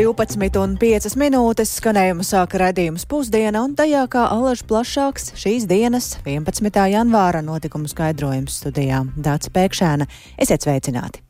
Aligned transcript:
12,5 0.00 1.12
minūtes 1.20 1.74
skanējumu 1.76 2.24
sāka 2.24 2.56
redzējums 2.62 3.04
pusdiena, 3.10 3.60
un 3.66 3.74
tajā 3.76 4.06
kā 4.08 4.24
alaž 4.32 4.62
plašāks 4.64 5.34
šīs 5.36 5.68
dienas 5.68 6.14
11. 6.24 6.72
janvāra 6.94 7.44
notikumu 7.44 7.90
skaidrojums 7.90 8.62
studijā 8.62 9.04
Dācis 9.20 9.52
Pēkšēna. 9.52 10.08
Esiet 10.40 10.64
sveicināti! 10.64 11.29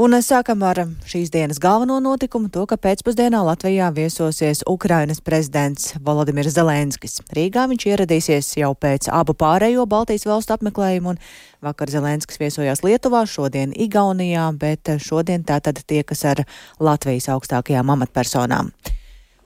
Un 0.00 0.16
sākam 0.24 0.62
ar 0.64 0.78
šīs 1.04 1.28
dienas 1.28 1.58
galveno 1.60 1.98
notikumu, 2.00 2.48
to, 2.48 2.62
ka 2.64 2.78
pēcpusdienā 2.80 3.42
Latvijā 3.44 3.90
viesosies 3.92 4.62
Ukrainas 4.64 5.20
prezidents 5.20 5.90
Volodimirs 6.00 6.54
Zelenskis. 6.56 7.18
Rīgā 7.36 7.66
viņš 7.68 7.84
ieradīsies 7.90 8.48
jau 8.56 8.70
pēc 8.72 9.10
abu 9.12 9.34
pārējo 9.36 9.84
Baltijas 9.84 10.24
valstu 10.24 10.56
apmeklējumu, 10.56 11.12
un 11.12 11.20
vakar 11.68 11.92
Zelenskis 11.92 12.40
viesojās 12.40 12.80
Lietuvā, 12.86 13.26
šodien 13.28 13.76
Igaunijā, 13.76 14.48
bet 14.56 14.94
šodien 14.96 15.44
tātad 15.44 15.84
tiekas 15.84 16.24
ar 16.24 16.40
Latvijas 16.80 17.28
augstākajām 17.36 17.92
amatpersonām. 17.92 18.72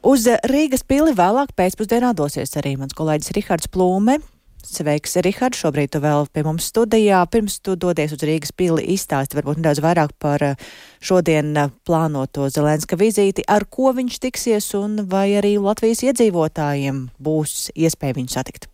Uz 0.06 0.30
Rīgas 0.46 0.86
pili 0.86 1.10
vēlāk 1.18 1.56
pēcpusdienā 1.58 2.14
dosies 2.14 2.54
arī 2.54 2.76
mans 2.78 2.94
kolēģis 2.94 3.34
Rihards 3.34 3.74
Plūme. 3.74 4.20
Sveiks, 4.66 5.16
Rihard, 5.22 5.56
šobrīd 5.56 5.94
tu 5.94 6.00
vēl 6.02 6.26
pie 6.34 6.42
mums 6.46 6.66
studijā. 6.72 7.22
Pirms 7.30 7.60
tu 7.64 7.76
dodies 7.78 8.12
uz 8.16 8.24
Rīgas 8.26 8.52
pili 8.56 8.84
izstāsti 8.96 9.38
varbūt 9.38 9.60
nedaudz 9.60 9.80
vairāk 9.84 10.14
par 10.22 10.42
eh, 10.42 10.62
šodien 11.00 11.52
eh, 11.56 11.74
plānoto 11.86 12.50
Zelenska 12.52 12.98
vizīti, 12.98 13.46
ar 13.46 13.68
ko 13.70 13.94
viņš 13.96 14.20
tiksies 14.26 14.72
un 14.78 15.04
vai 15.10 15.28
arī 15.38 15.56
Latvijas 15.62 16.02
iedzīvotājiem 16.08 17.04
būs 17.22 17.68
iespēja 17.74 18.18
viņu 18.18 18.34
satikt. 18.34 18.70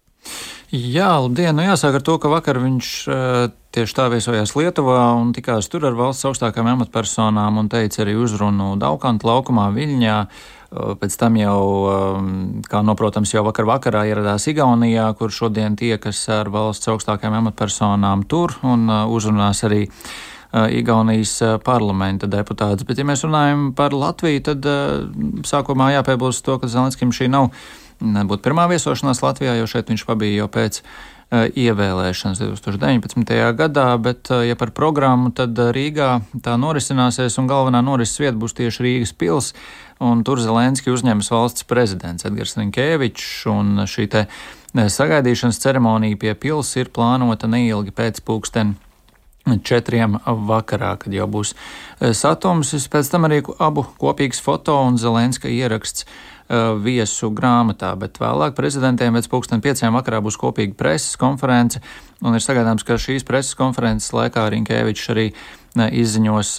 Jā, 0.72 1.10
labdien! 1.20 1.52
Nu, 1.58 1.64
jāsāk 1.66 1.98
ar 1.98 2.04
to, 2.06 2.14
ka 2.22 2.30
vakar 2.32 2.60
viņš 2.62 2.90
uh, 3.10 3.50
tieši 3.74 3.96
tā 3.98 4.06
viesojās 4.12 4.54
Lietuvā 4.56 5.10
un 5.18 5.34
tikās 5.36 5.68
tur 5.68 5.84
ar 5.88 5.96
valsts 5.98 6.24
augstākajām 6.30 6.70
amatpersonām 6.76 7.58
un 7.60 7.68
teica 7.72 8.04
arī 8.04 8.14
uzrunu 8.16 8.72
Daukanta 8.80 9.28
laukumā 9.28 9.66
Viļņā. 9.74 10.16
Uh, 10.72 10.92
Pēc 10.96 11.16
tam 11.20 11.36
jau, 11.36 11.60
kā 12.64 12.80
noprotams, 12.84 13.34
jau 13.34 13.44
vakar 13.44 13.66
vakarā 13.68 14.06
ieradās 14.08 14.46
Igaunijā, 14.48 15.10
kur 15.18 15.32
šodien 15.34 15.76
tiekas 15.76 16.22
ar 16.32 16.48
valsts 16.52 16.88
augstākajām 16.88 17.42
amatpersonām 17.42 18.24
tur 18.24 18.56
un 18.64 18.88
uzrunās 18.88 19.60
arī 19.68 19.84
Igaunijas 20.52 21.60
parlamenta 21.64 22.28
deputāts. 22.28 22.86
Bet, 22.88 23.00
ja 23.00 23.08
mēs 23.08 23.24
runājam 23.24 23.70
par 23.76 23.92
Latviju, 23.96 24.44
tad 24.48 24.68
sākumā 25.48 25.92
jāpiebilst 25.98 26.44
to, 26.44 26.58
ka 26.60 26.68
Zelenskim 26.72 27.12
šī 27.12 27.28
nav 27.32 27.50
nebūtu 28.02 28.44
pirmā 28.44 28.66
viesošanās 28.72 29.22
Latvijā, 29.24 29.56
jo 29.60 29.68
šeit 29.68 29.92
viņš 29.92 30.06
pabija 30.08 30.42
jau 30.42 30.50
pēc 30.52 30.82
ievēlēšanas 31.32 32.42
2019. 32.42 33.32
gadā, 33.56 33.86
bet, 33.96 34.28
ja 34.44 34.56
par 34.60 34.74
programmu, 34.76 35.30
tad 35.32 35.56
Rīgā 35.56 36.10
tā 36.44 36.58
norisināsies 36.60 37.38
un 37.40 37.48
galvenā 37.48 37.80
norises 37.84 38.20
vieta 38.20 38.36
būs 38.36 38.56
tieši 38.58 38.84
Rīgas 38.84 39.14
pils 39.16 39.54
un 40.02 40.22
tur 40.26 40.40
Zelenski 40.42 40.90
uzņemas 40.92 41.30
valsts 41.32 41.66
prezidents 41.68 42.26
Edgars 42.26 42.56
Rinkēvičs, 42.58 43.28
un 43.52 43.84
šī 43.88 44.08
te 44.10 44.24
eh, 44.26 44.88
sagaidīšanas 44.90 45.60
ceremonija 45.62 46.18
pie 46.18 46.34
pils 46.38 46.74
ir 46.80 46.90
plānota 46.94 47.50
neilgi 47.50 47.94
pēc 47.94 48.22
pulksten 48.26 48.74
četriem 49.66 50.18
vakarā, 50.26 50.96
kad 51.02 51.14
jau 51.14 51.28
būs 51.30 51.54
eh, 51.54 52.12
satums. 52.14 52.74
Pēc 52.90 53.14
tam 53.14 53.28
arī 53.30 53.42
abu 53.62 53.86
kopīgs 54.02 54.42
foto 54.42 54.76
un 54.86 54.98
Zelenska 55.00 55.50
ieraksts 55.50 56.06
uh, 56.06 56.74
viesu 56.82 57.30
grāmatā, 57.34 57.92
bet 57.98 58.20
vēlāk 58.22 58.54
prezidentiem 58.58 59.16
pēc 59.16 59.28
pulksten 59.32 59.62
pieciem 59.64 59.94
vakarā 59.96 60.22
būs 60.24 60.38
kopīga 60.40 60.76
preses 60.78 61.18
konference, 61.20 61.80
un 62.22 62.36
ir 62.36 62.44
sagaidāms, 62.44 62.86
ka 62.86 63.00
šīs 63.00 63.26
preses 63.28 63.58
konferences 63.58 64.12
laikā 64.14 64.46
Rinkēvičs 64.54 65.10
arī 65.14 65.30
izziņos 65.76 66.56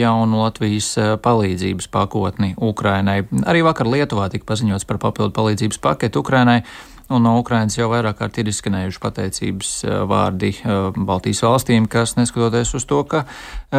jaunu 0.00 0.40
Latvijas 0.42 0.92
palīdzības 1.22 1.90
pakotni 1.92 2.54
Ukrainai. 2.56 3.22
Arī 3.46 3.64
vakar 3.66 3.90
Lietuvā 3.90 4.30
tika 4.32 4.48
paziņots 4.48 4.88
par 4.88 4.98
papildu 5.02 5.34
palīdzības 5.36 5.80
paketu 5.82 6.24
Ukrainai. 6.24 6.62
Un 7.10 7.24
no 7.26 7.32
Ukrainas 7.40 7.74
jau 7.74 7.88
vairāk 7.90 8.20
kārt 8.20 8.36
ir 8.38 8.46
izskanējuši 8.52 9.00
pateicības 9.02 9.70
vārdi 10.06 10.52
Baltijas 10.94 11.42
valstīm, 11.42 11.88
kas 11.90 12.14
neskatoties 12.14 12.70
uz 12.78 12.86
to, 12.86 13.00
ka 13.02 13.24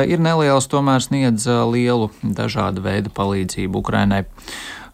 ir 0.04 0.20
nelielas, 0.20 0.68
tomēr 0.68 1.00
sniedz 1.00 1.48
lielu 1.72 2.10
dažādu 2.24 2.84
veidu 2.84 3.14
palīdzību 3.16 3.80
Ukrainai. 3.80 4.26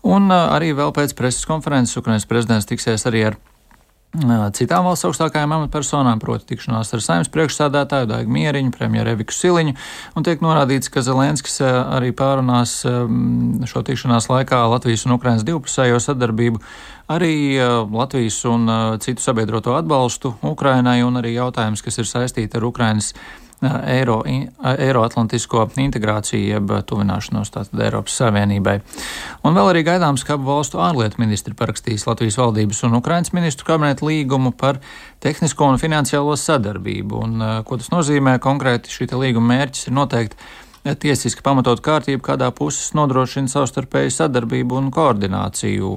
Un 0.06 0.30
arī 0.30 0.70
vēl 0.78 0.94
pēc 0.94 1.18
preses 1.18 1.50
konferences 1.50 1.98
Ukrainas 1.98 2.30
prezidents 2.30 2.70
tiksies 2.70 3.10
arī 3.10 3.26
ar 3.32 3.40
citām 4.58 4.88
valsts 4.88 5.06
augstākajām 5.08 5.54
amatpersonām, 5.58 6.20
proti 6.22 6.54
tikšanās 6.54 6.94
ar 6.96 7.04
saimnes 7.04 7.32
priekšsādātāju 7.34 8.10
Daigu 8.10 8.34
Mieriņu, 8.34 8.74
premjeru 8.76 9.14
Eviku 9.14 9.36
Siliņu, 9.36 9.76
un 10.18 10.28
tiek 10.28 10.44
norādīts, 10.44 10.92
ka 10.94 11.04
Zelenskis 11.06 11.60
arī 11.64 12.14
pārunās 12.18 12.80
šo 12.84 13.84
tikšanās 13.88 14.30
laikā 14.32 14.64
Latvijas 14.74 15.08
un 15.08 15.18
Ukrainas 15.18 15.46
divpusējo 15.48 16.00
sadarbību, 16.04 16.62
arī 17.14 17.34
Latvijas 17.94 18.40
un 18.50 18.70
citu 19.04 19.24
sabiedroto 19.24 19.78
atbalstu 19.78 20.36
Ukrainai 20.42 21.02
un 21.06 21.22
arī 21.22 21.38
jautājums, 21.38 21.86
kas 21.86 22.02
ir 22.02 22.10
saistīti 22.10 22.58
ar 22.58 22.68
Ukrainas 22.68 23.14
Eiro, 23.66 24.20
Eiroatlantisko 24.70 25.64
integrāciju, 25.82 26.44
jeb 26.52 26.74
tuvināšanos 26.90 27.50
tātad 27.56 27.82
Eiropas 27.88 28.20
Savienībai. 28.22 28.76
Un 29.48 29.58
vēl 29.58 29.72
arī 29.72 29.82
gaidāms, 29.88 30.22
ka 30.28 30.36
abu 30.38 30.52
valstu 30.52 30.82
ārlietu 30.84 31.18
ministri 31.24 31.58
parakstīs 31.58 32.06
Latvijas 32.06 32.38
valdības 32.38 32.84
un 32.86 33.00
Ukrainas 33.00 33.34
ministru 33.34 33.66
kabinetu 33.72 34.12
līgumu 34.12 34.54
par 34.54 34.78
tehnisko 35.26 35.72
un 35.74 35.82
finansiālo 35.82 36.38
sadarbību. 36.38 37.24
Un, 37.26 37.50
ko 37.66 37.82
tas 37.82 37.90
nozīmē 37.94 38.38
konkrēti? 38.44 38.94
Šī 38.94 39.10
līguma 39.18 39.56
mērķis 39.56 39.90
ir 39.90 39.98
noteikti 39.98 40.38
tiesiski 40.96 41.44
pamatot 41.44 41.82
kārtību, 41.84 42.22
kādā 42.24 42.48
puses 42.56 42.94
nodrošina 42.98 43.52
savstarpēju 43.52 44.14
sadarbību 44.14 44.78
un 44.80 44.90
koordināciju, 44.96 45.92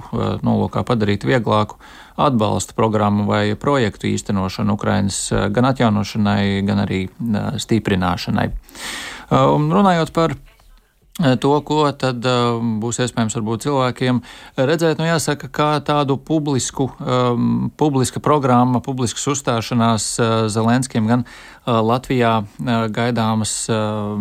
nolūkā 0.46 0.82
padarīt 0.88 1.26
vieglāku 1.28 1.78
atbalsta 2.20 2.74
programmu 2.76 3.26
vai 3.28 3.54
projektu 3.60 4.10
īstenošanu 4.10 4.74
Ukrainas 4.74 5.22
gan 5.54 5.70
atjaunošanai, 5.70 6.60
gan 6.66 6.84
arī 6.84 7.04
stiprināšanai. 7.62 8.50
Un 9.30 9.70
runājot 9.70 10.14
par 10.16 10.34
to, 11.18 11.52
ko 11.66 11.82
tad 11.92 12.24
būs 12.80 13.00
iespējams 13.04 13.34
varbūt 13.36 13.66
cilvēkiem 13.66 14.20
redzēt. 14.56 15.00
Nu, 15.00 15.08
jāsaka, 15.08 15.50
kā 15.52 15.70
tādu 15.84 16.16
publisku, 16.16 16.86
um, 17.02 17.68
publiska 17.76 18.22
programma, 18.24 18.80
publiskas 18.80 19.26
uzstāšanās 19.34 20.06
uh, 20.20 20.30
Zelenskiem 20.48 21.10
gan 21.10 21.26
uh, 21.26 21.80
Latvijā 21.84 22.38
uh, 22.40 22.70
gaidāmas 22.94 23.52
uh, 23.68 24.14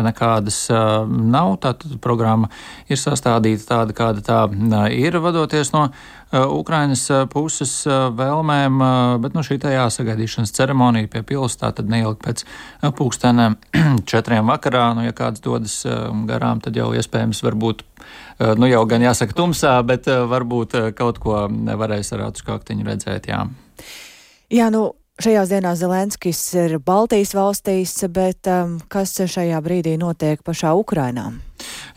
nekādas 0.00 0.62
uh, 0.72 1.02
nav. 1.08 1.58
Tātad 1.66 1.98
programma 2.00 2.48
ir 2.88 3.00
sastādīta 3.00 3.68
tāda, 3.74 3.96
kāda 3.96 4.24
tā 4.24 4.40
uh, 4.48 4.88
ir, 4.94 5.20
vadoties 5.20 5.74
no 5.76 5.90
Uh, 5.90 6.19
Ukrainas 6.32 7.02
uh, 7.10 7.24
puses 7.30 7.72
uh, 7.88 8.08
vēlmēm, 8.14 8.82
bet 9.22 9.34
nu, 9.34 9.42
šī 9.46 9.58
tā 9.62 9.72
jāsagaidīšanas 9.74 10.54
ceremonija 10.54 11.10
pie 11.10 11.24
pilsētā 11.26 11.72
tad 11.80 11.90
neilgi 11.90 12.20
pēc 12.26 12.44
pūkstenēm 12.98 13.58
četriem 14.10 14.52
vakarā. 14.52 14.90
Nu, 14.98 15.06
ja 15.06 15.16
kāds 15.16 15.42
dodas 15.42 15.80
garām, 16.28 16.62
tad 16.62 16.78
jau 16.78 16.92
iespējams 16.94 17.42
varbūt, 17.46 17.82
nu 18.60 18.70
jau 18.70 18.84
gan 18.90 19.04
jāsaka 19.04 19.36
tumsā, 19.36 19.74
bet 19.86 20.06
varbūt 20.06 20.78
kaut 20.98 21.18
ko 21.22 21.42
varēs 21.50 22.14
ar 22.14 22.28
ātrus 22.30 22.46
kaktiņu 22.46 22.86
redzēt, 22.86 23.30
jā. 23.30 23.44
Jā, 24.50 24.70
nu, 24.74 24.90
Šajās 25.20 25.50
dienās 25.52 25.76
Zelenskis 25.82 26.38
ir 26.56 26.78
Baltijas 26.80 27.34
valstīs, 27.36 27.92
bet 28.08 28.48
um, 28.48 28.78
kas 28.88 29.12
šajā 29.20 29.58
brīdī 29.60 29.98
notiek 30.00 30.40
pašā 30.40 30.72
Ukrainā? 30.80 31.26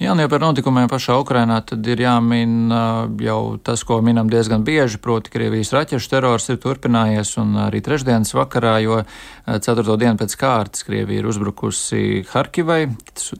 Jā, 0.01 0.15
nu, 0.15 0.23
ja 0.23 0.29
par 0.31 0.41
notikumiem 0.41 0.87
pašā 0.89 1.19
Ukrainā, 1.21 1.59
tad 1.61 1.85
ir 1.85 2.01
jāmin 2.01 2.71
jau 3.21 3.57
tas, 3.61 3.83
ko 3.85 3.99
minam 4.01 4.29
diezgan 4.31 4.63
bieži, 4.65 4.97
proti 5.03 5.29
Krievijas 5.33 5.73
raķešu 5.75 6.09
terors 6.09 6.49
ir 6.49 6.57
turpinājies, 6.63 7.35
un 7.41 7.53
arī 7.67 7.83
trešdienas 7.85 8.33
vakarā, 8.33 8.77
jo 8.81 9.01
ceturto 9.45 9.97
dienu 10.01 10.17
pēc 10.17 10.35
kārtas 10.39 10.87
Krievija 10.87 11.21
ir 11.21 11.29
uzbrukusi 11.29 12.23
Harkivai, 12.31 12.87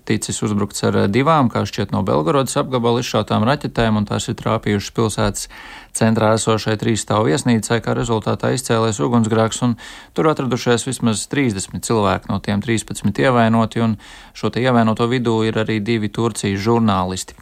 ticis 0.06 0.44
uzbrukts 0.46 0.86
ar 0.90 1.00
divām, 1.10 1.50
kā 1.50 1.66
šķiet 1.66 1.96
no 1.96 2.04
Belgorodas 2.06 2.60
apgabala 2.62 3.02
izšautām 3.02 3.48
raķetēm, 3.50 3.98
un 4.02 4.10
tās 4.10 4.30
ir 4.30 4.38
trāpījušas 4.38 4.94
pilsētas 4.94 5.50
centrā 5.98 6.34
esošai 6.38 6.75
trīs 6.81 7.04
stāvu 7.06 7.30
viesnīcai, 7.30 7.80
kā 7.84 7.95
rezultātā 7.98 8.54
izcēlēs 8.56 9.01
ugunsgrēks, 9.04 9.62
un 9.68 9.75
tur 10.18 10.30
atradušies 10.31 10.88
vismaz 10.88 11.28
30 11.31 11.84
cilvēki, 11.86 12.31
no 12.31 12.40
tiem 12.44 12.63
13 12.63 13.22
ievainoti, 13.24 13.84
un 13.86 13.95
šo 14.38 14.50
te 14.54 14.63
ievainoto 14.63 15.07
vidū 15.12 15.40
ir 15.48 15.60
arī 15.62 15.80
divi 15.84 16.10
Turcijas 16.13 16.62
žurnālisti. 16.66 17.38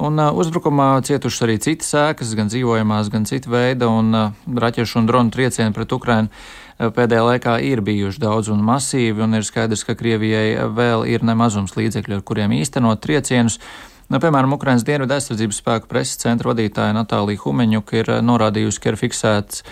Un 0.00 0.16
uh, 0.16 0.32
uzbrukumā 0.32 0.94
cietušas 1.04 1.44
arī 1.44 1.58
citas 1.60 1.92
ēkas, 1.98 2.32
gan 2.38 2.48
dzīvojamās, 2.48 3.12
gan 3.12 3.28
cita 3.28 3.52
veida, 3.52 3.90
un 3.92 4.14
uh, 4.16 4.32
raķešu 4.64 5.02
un 5.02 5.08
dronu 5.10 5.34
triecieni 5.34 5.76
pret 5.76 5.92
Ukrainu 5.92 6.30
uh, 6.32 6.88
pēdējā 6.88 7.26
laikā 7.26 7.58
ir 7.68 7.82
bijuši 7.84 8.22
daudz 8.22 8.48
un 8.52 8.62
masīvi, 8.64 9.20
un 9.26 9.36
ir 9.36 9.44
skaidrs, 9.44 9.84
ka 9.84 9.98
Krievijai 9.98 10.56
vēl 10.72 11.04
ir 11.12 11.26
nemazums 11.26 11.76
līdzekļu, 11.76 12.16
ar 12.16 12.24
kuriem 12.24 12.56
īstenot 12.56 13.02
triecienus. 13.04 13.60
Nu, 14.10 14.18
piemēram, 14.18 14.56
Ukrainas 14.56 14.82
Dienvidu 14.82 15.14
aizsardzības 15.14 15.60
spēku 15.60 15.86
preses 15.86 16.18
centra 16.18 16.50
vadītāja 16.50 16.96
Natālija 16.96 17.44
Humeņuka 17.44 18.00
ir 18.00 18.08
norādījusi, 18.26 18.80
ka 18.82 18.90
ir 18.90 18.98
fiksēts 18.98 19.62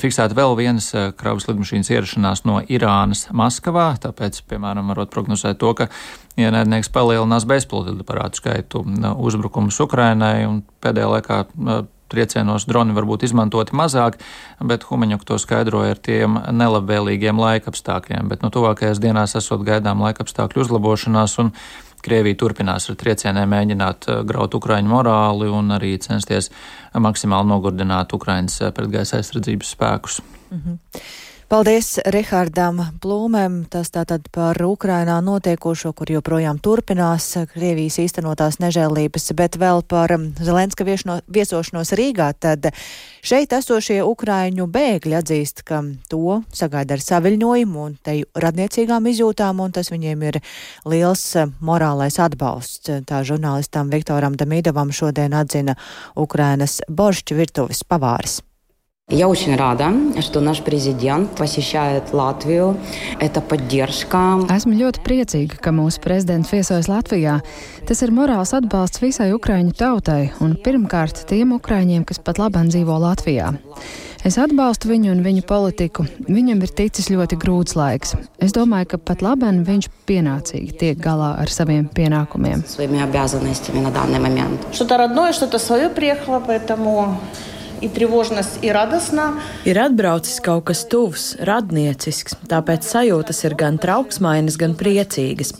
fiksēta 0.00 0.36
vēl 0.38 0.54
vienas 0.56 0.86
kravas 1.18 1.44
lidmašīnas 1.50 1.90
ierašanās 1.92 2.44
no 2.48 2.62
Irānas 2.72 3.26
Maskavā, 3.36 3.90
tāpēc, 4.00 4.38
piemēram, 4.48 4.88
varot 4.94 5.12
prognozēt 5.12 5.60
to, 5.60 5.74
ka 5.76 5.90
ienaidnieks 6.40 6.88
palielinās 6.94 7.44
bezpilota 7.44 7.92
aparātu 8.00 8.40
skaitu 8.40 8.80
uzbrukumus 9.12 9.82
Ukrainai 9.84 10.46
un 10.48 10.62
pēdējā 10.80 11.10
laikā 11.12 11.42
triecienos 12.12 12.66
droni 12.68 12.96
var 12.96 13.06
būt 13.08 13.24
izmantoti 13.28 13.76
mazāk, 13.76 14.18
bet 14.60 14.84
Humaņuk 14.88 15.24
to 15.28 15.38
skaidroja 15.40 15.96
ar 15.96 16.00
tiem 16.00 16.36
nelabvēlīgiem 16.60 17.40
laikapstākļiem. 17.40 18.28
Bet 18.32 18.44
nu, 18.44 18.52
tuvākajās 18.52 19.00
dienās 19.02 19.36
esot 19.40 19.64
gaidām 19.66 20.04
laikapstākļu 20.04 20.66
uzlabošanās 20.66 21.38
un 21.42 21.52
Krievija 22.02 22.38
turpinās 22.38 22.88
ar 22.90 22.98
triecieniem 23.00 23.50
mēģināt 23.54 24.08
eh, 24.08 24.22
graut 24.28 24.54
Ukraiņu 24.58 24.90
morāli 24.92 25.50
un 25.52 25.74
arī 25.78 25.94
censties 26.02 26.50
maksimāli 26.94 27.50
nogurdināt 27.52 28.14
Ukraiņas 28.16 28.60
eh, 28.62 28.72
pretgaisa 28.76 29.20
aizsardzības 29.20 29.74
spēkus. 29.76 30.22
-hmm. 30.50 30.78
Paldies 31.52 31.98
Rihardam 32.08 32.78
Plūmēm. 33.04 33.66
Tas 33.68 33.90
tātad 33.92 34.24
par 34.32 34.56
Ukrainā 34.64 35.18
notiekošo, 35.20 35.90
kur 35.92 36.08
joprojām 36.08 36.56
turpinās 36.64 37.26
Krievijas 37.50 37.98
īstenotās 38.00 38.56
nežēlības, 38.62 39.26
bet 39.36 39.58
vēl 39.60 39.82
par 39.84 40.14
Zelenska 40.40 40.86
viešno, 40.88 41.18
viesošanos 41.28 41.92
Rīgā. 41.92 42.30
Tad 42.40 42.70
šeit 43.20 43.52
esošie 43.52 43.98
Ukraiņu 44.00 44.64
bēgļi 44.64 45.18
atzīst, 45.18 45.60
ka 45.68 45.82
to 46.08 46.38
sagaida 46.56 46.96
ar 46.96 47.04
saviļņojumu 47.04 47.84
un 47.84 47.98
teju 48.00 48.30
radniecīgām 48.32 49.10
izjūtām, 49.12 49.60
un 49.60 49.74
tas 49.76 49.92
viņiem 49.92 50.22
ir 50.30 50.38
liels 50.88 51.26
morālais 51.60 52.16
atbalsts. 52.16 52.94
Tā 53.04 53.20
žurnālistam 53.28 53.92
Viktoram 53.92 54.40
Damīdovam 54.40 54.88
šodien 54.88 55.36
atzina 55.36 55.76
Ukrainas 56.16 56.78
boršķu 56.88 57.38
virtuves 57.42 57.84
pavārs. 57.84 58.40
Я 59.09 59.29
очень 59.29 59.55
рада, 59.55 59.93
что 60.19 60.41
наш 60.41 60.59
президент 60.59 61.29
посещает 61.37 62.11
Латвию. 62.11 62.75
Это 63.21 63.39
поддержка. 63.39 64.43
Esmu 64.51 64.75
ļoti 64.75 64.99
priecīga, 64.99 65.55
ka 65.63 65.71
mūsu 65.71 66.01
prezidents 66.03 66.51
viesojas 66.51 66.89
Latvijā. 66.91 67.37
Tas 67.87 68.03
ir 68.03 68.11
morāls 68.11 68.51
atbalsts 68.51 68.99
visai 68.99 69.29
Ukraiņu 69.31 69.71
tautai 69.79 70.33
un 70.43 70.57
pirmkārt 70.59 71.23
tiem 71.31 71.55
Ukraiņiem, 71.55 72.03
kas 72.03 72.19
pat 72.19 72.35
labāk 72.35 72.67
dzīvo 72.67 72.99
Latvijā. 72.99 73.53
Es 74.27 74.35
atbalstu 74.35 74.91
viņu 74.91 75.15
un 75.15 75.23
viņa 75.23 75.47
politiku. 75.47 76.03
Viņam 76.27 76.67
ir 76.67 76.75
ticis 76.75 77.07
ļoti 77.07 77.39
grūts 77.39 77.79
laiks. 77.79 78.11
Es 78.43 78.51
domāju, 78.51 78.91
ka 78.91 78.97
pat 78.99 79.23
labāk 79.23 79.63
viņš 79.63 79.87
pienācīgi 80.03 80.75
tiek 80.83 80.99
galā 80.99 81.37
ar 81.39 81.47
saviem 81.47 81.87
pienākumiem. 81.87 82.65
Что-то 84.73 84.97
родное, 84.97 85.31
что-то 85.31 85.59
свое 85.59 85.87
приехало, 85.87 86.43
поэтому 86.45 87.21
Ir 89.68 89.80
atbraucis 89.82 90.38
kaut 90.44 90.66
kas 90.70 90.84
tuvs, 90.90 91.32
radniecisks, 91.42 92.36
tāpēc 92.50 92.86
sajūtas 92.86 93.42
ir 93.48 93.56
gan 93.58 93.78
trauksmainas, 93.82 94.58
gan 94.60 94.76
priecīgas. 94.78 95.54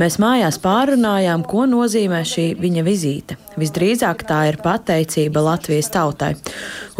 Mēs 0.00 0.20
mājās 0.22 0.60
pārunājām, 0.62 1.46
ko 1.48 1.66
nozīmē 1.70 2.22
šī 2.26 2.46
viņa 2.60 2.86
vizīte. 2.86 3.38
Visdrīzāk 3.56 4.26
tā 4.28 4.42
ir 4.50 4.58
pateicība 4.60 5.40
Latvijas 5.40 5.88
tautai. 5.92 6.34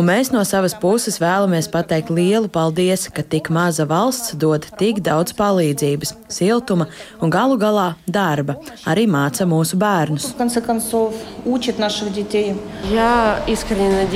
Un 0.00 0.08
mēs 0.08 0.30
no 0.32 0.40
savas 0.48 0.74
puses 0.76 1.19
vēlamies 1.20 1.69
pateikt 1.72 2.10
lielu 2.12 2.48
paldies, 2.52 3.06
ka 3.12 3.22
tik 3.22 3.50
maza 3.52 3.84
valsts 3.88 4.34
dod 4.40 4.64
tik 4.80 5.02
daudz 5.04 5.36
palīdzības, 5.36 6.14
siltuma 6.32 6.88
un 7.20 7.32
galu 7.32 7.58
galā 7.60 7.90
darba. 8.08 8.56
Arī 8.88 9.04
māca 9.08 9.44
mūsu 9.48 9.76
bērnus. 9.80 10.30
Jā, 12.92 13.12
izskatīgi, 13.52 14.06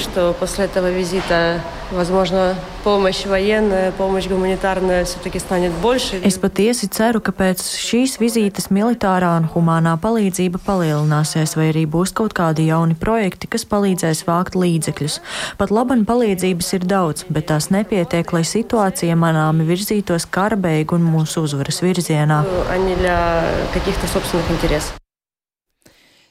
что 0.00 0.34
после 0.38 0.66
этого 0.66 0.90
визита 0.90 1.60
Возможно, 1.90 2.54
помощь 2.82 3.26
военная, 3.26 3.92
помощь 3.92 4.26
гуманитарная 4.26 5.04
все-таки 5.04 5.38
станет 5.38 5.72
больше. 5.72 6.16
Es 6.24 6.38
patiesi 6.38 6.88
ceru, 6.88 7.20
ka 7.20 7.30
pēc 7.30 7.60
šīs 7.60 8.16
vizītes 8.18 8.70
militārā 8.72 9.36
un 9.38 9.46
humānā 9.52 9.94
palīdzība 10.00 10.58
palielināsies, 10.64 11.54
vai 11.54 11.68
arī 11.70 11.84
būs 11.86 12.14
kaut 12.16 12.34
kādi 12.34 12.66
jauni 12.66 12.96
projekti, 12.96 13.46
kas 13.46 13.66
palīdzēs 13.68 14.24
vākt 14.26 14.56
līdzekļus. 14.56 15.20
Pat 15.60 15.70
laban 15.70 16.02
palīdzības 16.08 16.72
ir 16.80 16.88
daudz, 16.88 17.28
bet 17.28 17.50
tās 17.52 17.70
nepietiek, 17.70 18.32
lai 18.32 18.42
situācija 18.48 19.14
manāmi 19.14 19.68
virzītos 19.68 20.26
kara 20.26 20.56
beigu 20.56 20.96
un 20.98 21.06
mūsu 21.14 21.44
uzvaras 21.44 21.82
virzienā. 21.84 22.42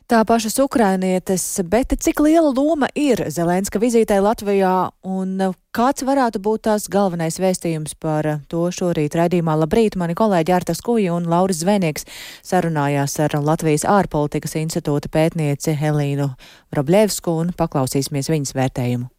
Tā 0.08 0.22
pašas 0.24 0.54
ukrainietes, 0.64 1.42
bet 1.68 1.90
cik 2.00 2.22
liela 2.24 2.48
loma 2.48 2.86
ir 2.96 3.20
Zelenska 3.28 3.76
vizītē 3.76 4.16
Latvijā 4.24 4.88
un 5.04 5.34
kāds 5.76 6.06
varētu 6.08 6.40
būt 6.40 6.62
tās 6.64 6.86
galvenais 6.88 7.36
vēstījums 7.36 7.92
par 8.00 8.24
to 8.48 8.62
šorīt 8.72 9.18
raidījumā? 9.20 9.58
Labrīt, 9.60 9.98
mani 10.00 10.16
kolēģi 10.16 10.54
Artas 10.56 10.80
Kuja 10.80 11.12
un 11.12 11.28
Lauris 11.28 11.60
Zvenieks 11.60 12.08
sarunājās 12.40 13.18
ar 13.20 13.36
Latvijas 13.36 13.84
ārpolitikas 13.84 14.56
institūta 14.56 15.12
pētnieci 15.12 15.76
Helīnu 15.76 16.30
Vrablevsku 16.72 17.36
un 17.42 17.52
paklausīsimies 17.60 18.32
viņas 18.32 18.56
vērtējumu. 18.56 19.10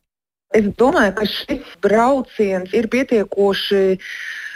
Es 0.58 0.66
domāju, 0.82 1.14
ka 1.22 1.30
šis 1.30 1.74
brauciens 1.86 2.74
ir 2.74 2.90
pietiekoši 2.90 3.84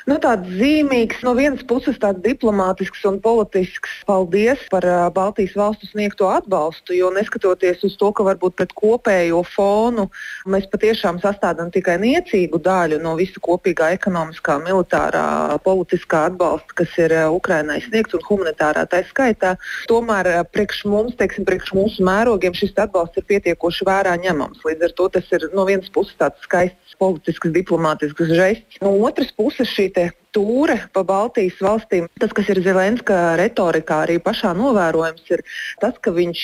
nu, 0.09 0.17
tāds 0.23 0.49
zīmīgs, 0.59 1.21
no 1.23 1.33
vienas 1.37 1.63
puses 1.67 1.97
tāds 2.01 2.21
diplomātisks 2.23 3.03
un 3.07 3.19
politisks 3.23 4.01
paldies 4.07 4.61
par 4.71 4.85
uh, 4.87 5.07
Baltijas 5.13 5.55
valstu 5.57 5.87
sniegto 5.87 6.27
atbalstu, 6.33 6.95
jo 6.97 7.11
neskatoties 7.15 7.85
uz 7.87 7.95
to, 7.99 8.11
ka 8.15 8.25
varbūt 8.27 8.57
pret 8.59 8.73
kopējo 8.75 9.43
fonu 9.47 10.09
mēs 10.49 10.67
patiešām 10.71 11.21
sastādām 11.23 11.71
tikai 11.73 11.95
niecīgu 12.01 12.59
daļu 12.63 12.99
no 13.03 13.15
visa 13.19 13.39
kopīgā 13.43 13.93
ekonomiskā, 13.97 14.57
militārā, 14.65 15.57
politiskā 15.63 16.25
atbalsta, 16.31 16.77
kas 16.83 16.99
ir 16.99 17.15
uh, 17.15 17.29
Ukrainai 17.35 17.79
sniegts 17.85 18.17
un 18.17 18.25
humanitārā 18.27 18.85
tā 18.91 19.03
skaitā, 19.07 19.55
tomēr 19.91 20.31
uh, 20.33 20.43
priekš 20.51 20.83
mums, 20.91 21.15
teiksim, 21.19 21.47
priekš 21.47 21.73
mūsu 21.77 22.03
mērogiem 22.07 22.55
šis 22.57 22.75
atbalsts 22.83 23.21
ir 23.21 23.27
pietiekoši 23.31 23.87
vērā 23.87 24.17
ņemams. 24.27 24.65
Līdz 24.67 24.89
ar 24.89 24.97
to 24.99 25.09
tas 25.17 25.31
ir 25.35 25.47
no 25.55 25.67
vienas 25.69 25.91
puses 25.93 26.17
tāds 26.19 26.43
skaists 26.43 26.97
politisks, 26.99 27.51
diplomātisks 27.55 28.31
žests. 28.35 28.79
No 28.83 28.93
otras 29.07 29.31
puses 29.35 29.71
šī 29.71 29.92
Bitte. 29.93 30.22
Tūre 30.33 30.77
pa 30.93 31.03
Baltijas 31.07 31.59
valstīm. 31.63 32.07
Tas, 32.21 32.33
kas 32.35 32.49
ir 32.51 32.61
Zelenska 32.65 33.35
retorikā 33.39 34.03
arī 34.07 34.17
pašā 34.23 34.53
novērojams, 34.57 35.23
ir 35.33 35.43
tas, 35.81 35.97
ka 36.01 36.13
viņš 36.15 36.43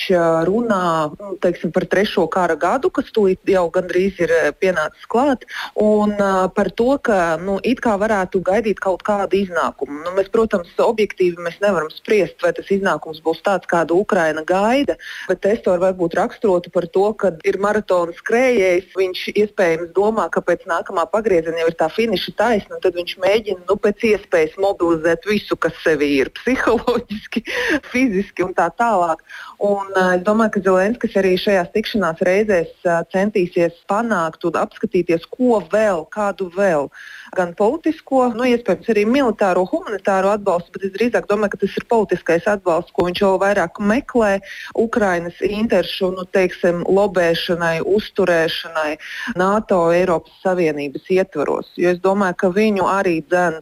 runā 0.49 0.83
nu, 1.15 1.33
teiksim, 1.43 1.73
par 1.75 1.87
trešo 1.89 2.27
kara 2.31 2.57
gadu, 2.59 2.91
kas 2.93 3.09
tūlīt 3.15 3.49
jau 3.49 3.65
gandrīz 3.73 4.19
ir 4.21 4.33
pienācis 4.61 5.09
klāt, 5.09 5.45
un 5.79 6.15
par 6.55 6.71
to, 6.77 6.91
ka 7.03 7.37
nu, 7.41 7.57
it 7.63 7.81
kā 7.83 7.95
varētu 7.99 8.43
gaidīt 8.45 8.81
kaut 8.83 9.03
kādu 9.07 9.39
iznākumu. 9.41 10.01
Nu, 10.05 10.13
mēs, 10.17 10.29
protams, 10.33 10.71
objektīvi 10.79 11.41
mēs 11.45 11.59
nevaram 11.63 11.89
spriest, 11.93 12.37
vai 12.43 12.53
tas 12.57 12.69
iznākums 12.73 13.23
būs 13.25 13.41
tāds, 13.45 13.69
kādu 13.69 13.99
Ukraina 14.03 14.43
gaida, 14.47 14.97
bet 15.29 15.45
es 15.49 15.63
to 15.65 15.75
varbūt 15.79 16.17
raksturotu 16.19 16.71
par 16.73 16.87
to, 16.93 17.07
ka 17.19 17.33
ir 17.47 17.59
maratona 17.61 18.15
skrējējs, 18.19 18.93
viņš 18.99 19.25
iespējams 19.33 19.93
domā, 19.97 20.29
ka 20.33 20.43
pēc 20.45 20.65
nākamā 20.69 21.07
pagrieziena 21.11 21.63
jau 21.63 21.71
ir 21.71 21.77
tā 21.79 21.89
finiša 21.93 22.35
taisna, 22.39 22.77
un 22.77 22.83
tad 22.83 22.97
viņš 22.97 23.17
mēģina 23.23 23.65
nu, 23.65 23.78
pēc 23.83 24.05
iespējas 24.11 24.57
mobilizēt 24.61 25.27
visu, 25.29 25.57
kas 25.59 25.77
sevī 25.83 26.11
ir 26.19 26.31
psiholoģiski, 26.37 27.43
fiziski 27.91 28.45
un 28.45 28.55
tā 28.57 28.69
tālāk. 28.79 29.23
Un, 29.59 29.89
uh, 29.95 30.15
es 30.17 30.23
domāju, 30.27 30.55
ka 30.55 30.65
Zelenskis 30.67 31.17
arī 31.19 31.35
šajās 31.39 31.71
tikšanās 31.75 32.23
reizēs 32.27 32.71
uh, 32.87 33.01
centīsies 33.13 33.79
panākt 33.91 34.45
un 34.47 34.59
apskatīties, 34.59 35.27
ko 35.33 35.59
vēl, 35.71 36.05
kādu 36.13 36.49
vēl 36.55 36.89
gan 37.37 37.51
politisko, 37.57 38.29
nu, 38.37 38.45
iespējams, 38.49 38.89
arī 38.93 39.03
militāro, 39.09 39.65
humanitāro 39.69 40.31
atbalstu, 40.33 40.73
bet 40.75 40.87
es 40.87 40.93
drīzāk 40.95 41.27
domāju, 41.29 41.53
ka 41.53 41.61
tas 41.63 41.75
ir 41.77 41.85
politiskais 41.91 42.47
atbalsts, 42.49 42.93
ko 42.95 43.05
viņš 43.07 43.21
jau 43.21 43.33
vairāk 43.41 43.81
meklē 43.83 44.31
Ukrainas 44.79 45.37
interesu 45.45 46.11
nu, 46.15 46.25
teiksim, 46.33 46.81
lobēšanai, 46.89 47.79
uzturēšanai 47.85 48.95
NATO, 49.39 49.81
Eiropas 49.93 50.39
Savienības 50.43 51.09
ietvaros. 51.13 51.69
Jo 51.79 51.93
es 51.93 52.01
domāju, 52.03 52.39
ka 52.41 52.51
viņu 52.55 52.87
arī 52.89 53.19
dzen 53.29 53.59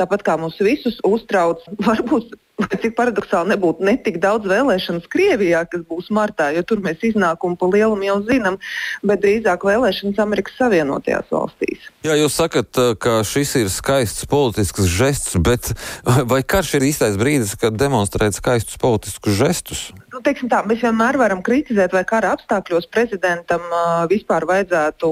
tāpat 0.00 0.24
kā 0.26 0.38
mūs 0.40 0.58
visus 0.64 0.98
uztrauc, 1.06 1.64
varbūt 1.88 2.34
cik 2.68 2.94
paradoxāli 2.98 3.54
nebūtu 3.54 3.84
ne 3.86 3.94
tik 4.00 4.18
daudz 4.22 4.48
vēlēšanas 4.48 5.08
Krievijā, 5.12 5.62
kas 5.70 5.84
būs 5.88 6.10
martā, 6.14 6.50
jo 6.54 6.62
tur 6.66 6.82
mēs 6.84 7.02
iznākumu 7.10 7.58
pa 7.60 7.68
lielumu 7.70 8.06
jau 8.06 8.18
zinām, 8.28 8.58
bet 9.06 9.22
drīzāk 9.24 9.64
vēlēšanas 9.66 10.20
Amerikas 10.22 10.58
Savienotajās 10.60 11.30
valstīs. 11.32 11.88
Jā, 12.06 12.16
jūs 12.20 12.36
sakat, 12.36 12.82
ka 13.00 13.20
šis 13.26 13.56
ir 13.62 13.72
skaists 13.72 14.28
politisks 14.30 14.88
žests, 14.90 15.38
bet 15.40 15.72
vai 16.32 16.42
karš 16.44 16.76
ir 16.78 16.90
īstais 16.90 17.18
brīdis, 17.20 17.56
kad 17.60 17.78
demonstrēt 17.80 18.36
skaistus 18.36 18.80
politiskus 18.80 19.38
žestus? 19.40 19.88
Nu, 20.10 20.18
tā, 20.24 20.60
mēs 20.66 20.80
vienmēr 20.82 21.16
varam 21.20 21.38
kritizēt, 21.46 21.92
vai 21.94 22.02
kara 22.08 22.32
apstākļos 22.34 22.88
prezidentam 22.90 23.62
uh, 23.70 24.02
vispār 24.10 24.42
vajadzētu 24.48 25.10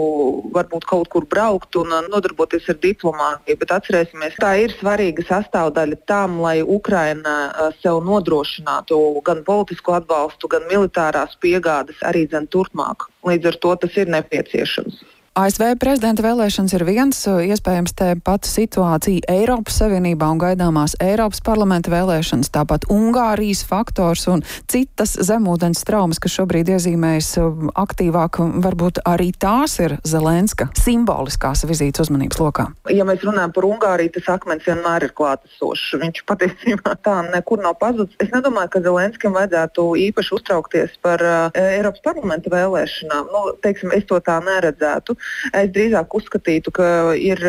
varbūt 0.56 0.88
kaut 0.90 1.10
kur 1.12 1.26
braukt 1.30 1.78
un 1.78 1.94
uh, 1.94 2.08
nodarboties 2.10 2.66
ar 2.72 2.80
diplomātiju. 2.82 3.60
Bet 3.60 3.74
atcerēsimies, 3.76 4.34
tā 4.42 4.56
ir 4.64 4.74
svarīga 4.78 5.24
sastāvdaļa 5.28 5.98
tam, 6.08 6.38
lai 6.42 6.62
Ukraina 6.62 7.34
sev 7.82 8.00
nodrošinātu 8.06 8.98
gan 9.26 9.44
politisko 9.46 9.98
atbalstu, 9.98 10.48
gan 10.48 10.66
militārās 10.70 11.36
piegādes 11.42 12.00
arī 12.06 12.26
turpmāk. 12.30 13.08
Līdz 13.26 13.52
ar 13.52 13.62
to 13.62 13.76
tas 13.84 13.96
ir 13.96 14.10
nepieciešams. 14.14 15.17
ASV 15.38 15.76
prezidenta 15.78 16.24
vēlēšanas 16.24 16.72
ir 16.74 16.82
viens, 16.82 17.18
iespējams, 17.22 17.92
te 17.94 18.06
pati 18.26 18.50
situācija 18.50 19.28
Eiropas 19.30 19.76
Savienībā 19.78 20.26
un 20.34 20.40
gaidāmās 20.42 20.96
Eiropas 20.98 21.38
parlamenta 21.46 21.92
vēlēšanas, 21.92 22.48
tāpat 22.56 22.88
Ungārijas 22.90 23.60
faktors 23.68 24.24
un 24.32 24.42
citas 24.66 25.12
zemūdens 25.28 25.84
traumas, 25.86 26.18
kas 26.18 26.34
šobrīd 26.40 26.72
iezīmējas 26.74 27.28
aktīvāk, 27.70 28.40
varbūt 28.64 28.98
arī 29.06 29.28
tās 29.38 29.76
ir 29.78 29.94
Zelenska 30.02 30.72
simboliskās 30.80 31.62
vizītes 31.70 32.08
uzmanības 32.08 32.42
lokā. 32.42 32.66
Ja 32.90 33.06
mēs 33.06 33.22
runājam 33.22 33.54
par 33.54 33.68
Ungāriju, 33.70 34.16
tas 34.18 34.32
akmens 34.34 34.66
vienmēr 34.66 35.06
ir 35.06 35.14
klātesošs. 35.22 36.00
Viņš 36.02 36.26
patiesībā 36.32 36.96
tā 37.06 37.20
nekur 37.28 37.62
nav 37.62 37.78
pazudis. 37.78 38.18
Es 38.18 38.34
nedomāju, 38.34 38.72
ka 38.74 38.82
Zelenskam 38.88 39.38
vajadzētu 39.38 39.86
īpaši 40.08 40.34
uztraukties 40.40 40.98
par 41.06 41.22
uh, 41.22 41.62
Eiropas 41.78 42.02
parlamenta 42.10 42.50
vēlēšanām. 42.58 43.30
Nu, 43.30 43.46
teiksim, 43.62 43.94
es 43.94 44.10
to 44.10 44.18
tā 44.18 44.40
neredzētu. 44.42 45.14
Es 45.52 45.70
drīzāk 45.74 46.14
uzskatītu, 46.18 46.72
ka 46.74 46.88
ir 47.16 47.40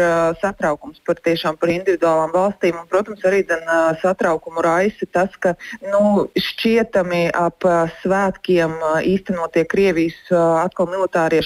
satraukums 0.41 1.01
par, 1.07 1.19
par 1.23 1.73
individuālām 1.73 2.33
valstīm. 2.33 2.77
Un, 2.79 2.87
protams, 2.91 3.23
arī 3.27 3.43
den, 3.47 3.63
satraukumu 4.01 4.63
raisa 4.63 5.07
tas, 5.11 5.33
ka 5.41 5.55
nu, 5.83 6.27
šķietami 6.37 7.29
ap 7.35 7.65
svētkiem 8.01 8.75
īstenotie 9.07 9.65
Krievijas 9.69 10.17
atkal 10.63 10.89
militārie 10.91 11.41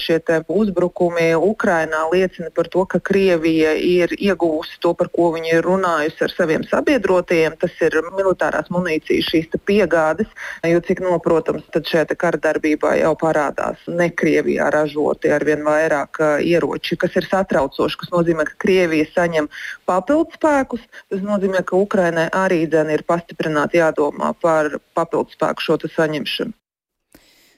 uzbrukumi 0.48 1.32
Ukrainā 1.34 2.04
liecina 2.12 2.50
par 2.54 2.68
to, 2.72 2.84
ka 2.86 3.00
Krievija 3.00 3.74
ir 3.74 4.14
ieguvusi 4.18 4.78
to, 4.80 4.94
par 4.94 5.10
ko 5.14 5.32
viņi 5.34 5.56
ir 5.58 5.66
runājusi 5.66 6.24
ar 6.26 6.34
saviem 6.34 6.64
sabiedrotajiem. 6.68 7.56
Tas 7.60 7.74
ir 7.84 7.98
militārās 8.14 8.70
munīcijas 8.74 9.30
šīs 9.30 9.50
piegādes, 9.66 10.30
jo 10.66 10.80
cik 10.84 11.02
noprotams, 11.04 11.66
tad 11.72 11.88
šajā 11.88 12.16
kara 12.18 12.40
darbībā 12.40 12.94
jau 13.00 13.14
parādās 13.18 13.80
ne 13.88 14.10
Krievijā 14.10 14.70
ražoti 14.72 15.32
ar 15.32 15.44
vien 15.46 15.64
vairāk 15.64 16.13
ieroči, 16.22 16.96
kas 17.00 17.16
ir 17.16 17.28
satraucoši, 17.30 18.00
kas 18.00 18.12
nozīmē, 18.14 18.46
ka 18.48 18.58
Krievija 18.64 19.06
saņem 19.12 19.48
papildus 19.86 20.38
spēkus. 20.38 20.82
Tas 21.12 21.22
nozīmē, 21.24 21.64
ka 21.66 21.76
Ukrainai 21.76 22.28
arī 22.32 22.64
ir 22.66 23.06
pastiprināti 23.06 23.82
jādomā 23.82 24.34
par 24.40 24.78
papildus 24.94 25.34
spēku 25.38 25.60
šo 25.60 25.78
saņemšanu. 25.84 26.52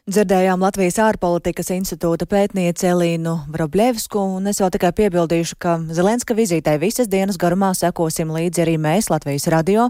Dzirdējām 0.06 0.60
Latvijas 0.62 1.00
ārpolitikas 1.02 1.72
institūta 1.74 2.28
pētnieci 2.30 2.86
Elīnu 2.86 3.32
Vrobļevsku, 3.50 4.20
un 4.36 4.46
es 4.46 4.60
vēl 4.62 4.70
tikai 4.76 4.92
piebildīšu, 5.00 5.56
ka 5.58 5.72
Zelenska 5.90 6.36
vizītē 6.38 6.76
visas 6.78 7.10
dienas 7.10 7.40
garumā 7.42 7.72
sekosim 7.74 8.30
līdzi 8.30 8.62
arī 8.62 8.76
mēs 8.78 9.10
Latvijas 9.10 9.48
radio. 9.50 9.88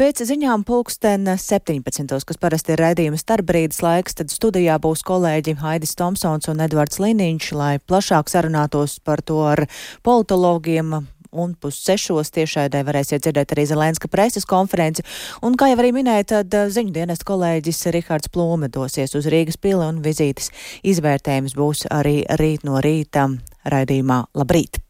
Pēc 0.00 0.24
ziņām 0.30 0.64
pulksten 0.64 1.28
17. 1.36 2.16
kas 2.24 2.40
parasti 2.40 2.72
ir 2.72 2.80
raidījuma 2.86 3.20
starpbrīdis 3.20 3.84
laiks, 3.84 4.16
tad 4.22 4.32
studijā 4.32 4.80
būs 4.80 5.04
kolēģi 5.04 5.58
Haidis 5.60 5.92
Tomsons 6.00 6.48
un 6.48 6.64
Edvards 6.64 6.96
Liniņš, 6.96 7.52
lai 7.60 7.74
plašāk 7.84 8.32
sarunātos 8.32 8.96
par 9.04 9.20
to 9.20 9.42
ar 9.44 9.66
politologiem, 10.00 11.02
un 11.32 11.54
pussešos 11.54 12.32
tiešādē 12.34 12.82
varēsiet 12.86 13.24
dzirdēt 13.24 13.54
arī 13.54 13.66
Zelenska 13.70 14.10
preses 14.10 14.48
konferenci. 14.48 15.04
Un, 15.46 15.56
kā 15.58 15.70
jau 15.70 15.78
arī 15.80 15.92
minēja, 15.96 16.28
tad 16.34 16.58
ziņu 16.74 16.94
dienas 16.96 17.24
kolēģis 17.26 17.86
Rihards 17.94 18.32
Plūme 18.34 18.70
dosies 18.72 19.14
uz 19.18 19.30
Rīgas 19.30 19.60
pili 19.60 19.86
un 19.86 20.02
vizītes 20.04 20.50
izvērtējums 20.82 21.56
būs 21.58 21.86
arī 21.90 22.20
rīt 22.40 22.66
no 22.68 22.82
rīta 22.82 23.28
raidījumā 23.70 24.24
Labrīt! 24.34 24.82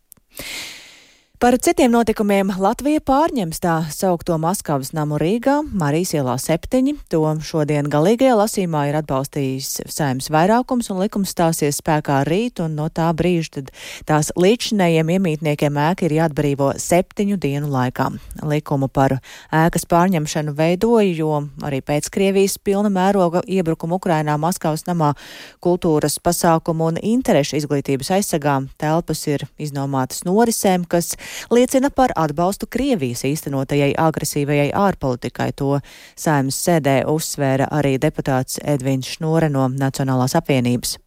Par 1.41 1.57
citiem 1.57 1.89
notikumiem 1.89 2.51
Latvija 2.61 3.01
pārņems 3.01 3.63
tā 3.65 3.75
saukto 3.97 4.35
Maskavas 4.37 4.91
namu 4.93 5.17
Rīgā, 5.17 5.55
Marijas 5.73 6.11
ielā 6.19 6.35
7. 6.37 6.91
To 7.09 7.21
šodien 7.41 7.87
galīgajā 7.89 8.35
lasīmā 8.37 8.83
ir 8.91 8.99
atbalstījis 8.99 9.71
saimnes 9.89 10.29
vairākums 10.29 10.91
un 10.93 11.01
likums 11.01 11.33
stāsies 11.33 11.79
spēkā 11.81 12.19
rīt, 12.29 12.61
un 12.61 12.75
no 12.77 12.91
tā 12.93 13.07
brīža 13.17 13.55
tad 13.55 13.71
tās 14.05 14.29
līdzinējiem 14.37 15.15
iemītniekiem 15.15 15.79
ēka 15.81 16.05
ir 16.11 16.17
jāatbrīvo 16.19 16.75
septiņu 16.77 17.41
dienu 17.41 17.73
laikā. 17.73 18.11
Likumu 18.45 18.91
par 18.93 19.17
ēkas 19.49 19.89
pārņemšanu 19.89 20.53
veidoja, 20.61 21.09
jo 21.23 21.41
arī 21.65 21.81
pēc 21.81 22.13
Krievijas 22.13 22.59
pilna 22.61 22.93
mēroga 22.93 23.41
iebrukuma 23.49 23.97
Ukrainā 23.97 24.37
Maskavas 24.37 24.85
namā 24.91 25.15
kultūras 25.65 26.21
pasākumu 26.21 26.93
un 26.93 27.01
interešu 27.01 27.63
izglītības 27.63 28.13
aizsargām 28.21 28.69
telpas 28.77 29.25
ir 29.33 29.49
iznomātas 29.57 30.27
norisēm, 30.29 30.85
kas 30.85 31.15
liecina 31.51 31.91
par 31.91 32.15
atbalstu 32.17 32.67
Krievijas 32.71 33.25
īstenotajai 33.29 33.93
agresīvajai 33.99 34.71
ārpolitikai. 34.77 35.51
To 35.61 35.79
saimnes 36.17 36.59
sēdē 36.65 37.03
uzsvēra 37.11 37.71
arī 37.71 37.99
deputāts 38.03 38.61
Edvins 38.65 39.17
Šnore 39.17 39.51
no 39.53 39.69
Nacionālās 39.69 40.37
apvienības. 40.39 40.99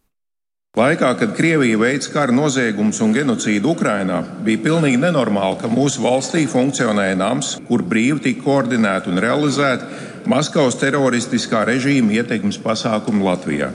Laikā, 0.74 1.12
kad 1.14 1.36
Krievija 1.36 1.78
veids 1.78 2.08
kara 2.10 2.34
noziegumus 2.34 2.98
un 3.04 3.12
genocīdu 3.14 3.76
Ukrainā, 3.76 4.16
bija 4.42 4.58
pilnīgi 4.64 4.98
nenormāli, 4.98 5.60
ka 5.60 5.70
mūsu 5.70 6.02
valstī 6.02 6.48
funkcionēja 6.50 7.14
nams, 7.20 7.52
kur 7.68 7.84
brīvi 7.86 8.24
tika 8.24 8.42
koordinēti 8.42 9.12
un 9.12 9.22
realizēti 9.22 9.86
Maskavas 10.26 10.74
teroristiskā 10.80 11.62
režīma 11.68 12.18
ietekmes 12.18 12.58
pasākumi 12.64 13.22
Latvijā. 13.22 13.70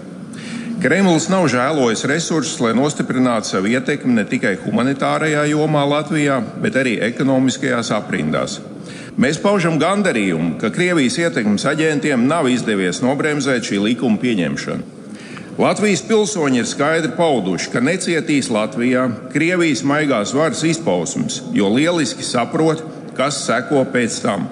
Kremlis 0.80 1.26
nav 1.28 1.44
žēlojis 1.52 2.06
resursus, 2.08 2.60
lai 2.64 2.70
nostiprinātu 2.72 3.50
savu 3.50 3.68
ietekmi 3.68 4.14
ne 4.16 4.24
tikai 4.24 4.54
humanitārajā 4.62 5.42
jomā 5.52 5.82
Latvijā, 5.84 6.38
bet 6.64 6.78
arī 6.80 6.94
ekonomiskajās 7.04 7.90
aprindās. 7.98 8.62
Mēs 9.20 9.42
paužam 9.44 9.76
gandarījumu, 9.82 10.54
ka 10.62 10.70
Krievijas 10.72 11.18
ietekmes 11.20 11.68
aģentiem 11.68 12.24
nav 12.30 12.48
izdevies 12.48 13.02
nobremzēt 13.04 13.68
šī 13.68 13.82
likuma 13.90 14.22
pieņemšanu. 14.24 14.88
Latvijas 15.60 16.06
pilsoņi 16.08 16.64
ir 16.64 16.72
skaidri 16.72 17.12
pauduši, 17.20 17.74
ka 17.76 17.84
necietīs 17.84 18.48
Latvijā 18.48 19.10
Krievijas 19.36 19.84
maigās 19.84 20.32
varas 20.32 20.64
izpausmes, 20.64 21.42
jo 21.52 21.68
lieliski 21.76 22.24
saprot, 22.24 22.88
kas 23.20 23.44
seko 23.44 23.84
pēc 23.92 24.24
tam. 24.24 24.48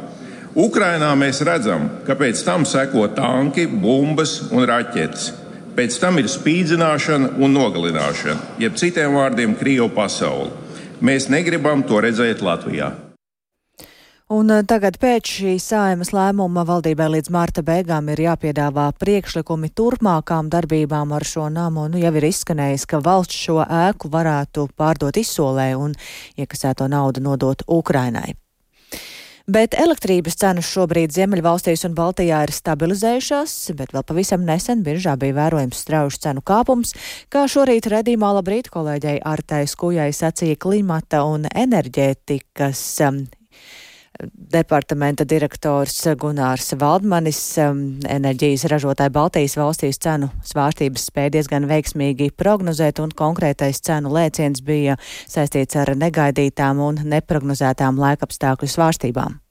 Ukrainā 0.59 1.15
mēs 1.15 1.39
redzam, 1.47 1.87
ka 2.03 2.19
pēc 2.19 2.43
tam 2.43 2.67
seko 2.67 3.07
tanki, 3.15 3.69
bumbas 3.71 4.41
un 4.51 4.67
raķetes. 4.67 5.36
Pēc 5.77 5.99
tam 6.01 6.15
ir 6.17 6.25
spīdzināšana 6.25 7.35
un 7.37 7.51
nogalināšana, 7.53 8.55
jeb 8.63 8.79
citiem 8.81 9.13
vārdiem, 9.13 9.53
Krievu 9.59 9.91
pasauli. 9.93 10.49
Mēs 11.05 11.27
negribam 11.29 11.83
to 11.85 11.99
redzēt 12.01 12.41
Latvijā. 12.41 12.95
Un 14.33 14.49
eh, 14.51 14.63
tagad 14.67 14.97
pēc 14.99 15.29
šī 15.37 15.53
saimas 15.61 16.09
lēmuma 16.11 16.65
valdībai 16.67 17.11
līdz 17.13 17.29
marta 17.31 17.61
beigām 17.63 18.09
ir 18.11 18.23
jāpiedāvā 18.25 18.87
priekšlikumi 18.99 19.69
turpmākām 19.77 20.49
darbībām 20.51 21.13
ar 21.15 21.23
šo 21.29 21.45
namu. 21.53 21.85
Nu, 21.93 22.01
jau 22.01 22.11
ir 22.17 22.27
izskanējis, 22.31 22.87
ka 22.89 22.99
valsts 23.05 23.37
šo 23.45 23.61
ēku 23.61 24.09
varētu 24.11 24.67
pārdot 24.75 25.21
izsolē 25.21 25.69
un 25.77 25.93
iekasēto 26.41 26.89
naudu 26.91 27.23
nodot 27.23 27.63
Ukrainai. 27.69 28.33
Bet 29.47 29.77
elektrības 29.79 30.35
cenas 30.41 30.67
šobrīd 30.67 31.13
Ziemeļvalstīs 31.15 31.85
un 31.87 31.93
Baltijā 31.95 32.41
ir 32.43 32.51
stabilizējušās, 32.51 33.53
bet 33.79 33.93
vēl 33.95 34.03
pavisam 34.03 34.43
nesen 34.43 34.81
biržā 34.83 35.13
bija 35.15 35.37
vērojams 35.37 35.85
straujuši 35.85 36.19
cenu 36.25 36.43
kāpums, 36.43 36.91
kā 37.31 37.45
šorīt 37.47 37.87
redzīmā 37.93 38.33
labrīt 38.41 38.67
kolēģei 38.73 39.21
Artai 39.23 39.63
Skujai 39.71 40.09
sacīja 40.11 40.59
klimata 40.59 41.23
un 41.23 41.47
enerģētikas 41.47 42.83
um, 43.07 43.23
departamenta 44.53 45.25
direktors 45.27 45.95
Gunārs 46.19 46.71
Valdmanis 46.79 47.39
um, 47.61 47.81
enerģijas 48.09 48.67
ražotāja 48.71 49.13
Baltijas 49.13 49.57
valstīs 49.59 50.01
cenu 50.03 50.29
svārstības 50.47 51.07
spēja 51.11 51.35
diezgan 51.37 51.67
veiksmīgi 51.69 52.31
prognozēt, 52.37 53.01
un 53.03 53.13
konkrētais 53.15 53.81
cenu 53.85 54.13
lēciens 54.17 54.63
bija 54.65 54.97
saistīts 55.27 55.77
ar 55.79 55.95
negaidītām 55.97 56.81
un 56.83 57.03
neprognozētām 57.15 57.99
laikapstākļu 58.01 58.73
svārstībām 58.73 59.41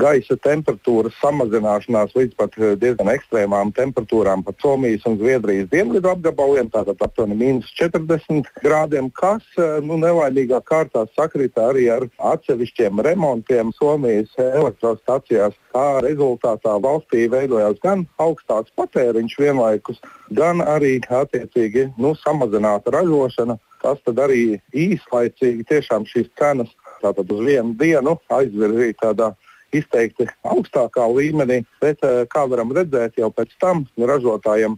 gaisa 0.00 0.36
temperatūras 0.44 1.16
samazināšanās 1.20 2.14
līdz 2.16 2.36
pat 2.38 2.56
eh, 2.60 2.74
diezgan 2.80 3.10
ekstrēmām 3.12 3.72
temperatūrām 3.76 4.44
pat 4.46 4.60
Somijas 4.62 5.06
un 5.08 5.18
Zviedrijas 5.20 5.68
dienvidu 5.72 6.10
apgabaliem, 6.12 6.70
tātad 6.72 7.00
aptuveni 7.02 7.36
mīnus 7.40 7.72
40 7.78 8.50
grādiem, 8.64 9.10
kas 9.16 9.44
eh, 9.58 9.78
nu, 9.84 9.98
nelaimīgā 10.02 10.60
kārtā 10.68 11.06
sakrita 11.16 11.68
arī 11.72 11.88
ar 11.92 12.08
atsevišķiem 12.32 13.02
remontiem 13.06 13.72
Somijas 13.78 14.32
elektrostacijās. 14.38 15.56
Tā 15.76 15.86
rezultātā 16.04 16.76
valstī 16.82 17.26
veidojās 17.32 17.80
gan 17.82 18.06
augstāks 18.22 18.72
patēriņš 18.80 19.38
vienlaikus, 19.40 20.00
gan 20.36 20.64
arī 20.64 20.98
attiecīgi 21.04 21.90
nu, 22.00 22.14
samazināta 22.22 22.94
ražošana. 22.96 23.58
Tas 23.82 24.00
arī 24.08 24.56
īslaicīgi 24.74 25.66
tiešām 25.68 26.06
šīs 26.08 26.30
cenas 26.38 26.72
tātad 27.02 27.30
uz 27.32 27.42
vienu 27.44 27.74
dienu 27.78 28.16
aizvirzīja 28.32 28.96
tādā 29.02 29.32
izteikti 29.74 30.28
augstākā 30.46 31.06
līmenī, 31.10 31.62
bet 31.82 32.04
eh, 32.06 32.24
kā 32.30 32.46
varam 32.50 32.72
redzēt, 32.76 33.18
jau 33.20 33.30
pēc 33.34 33.56
tam 33.62 33.86
ražotājiem 33.98 34.76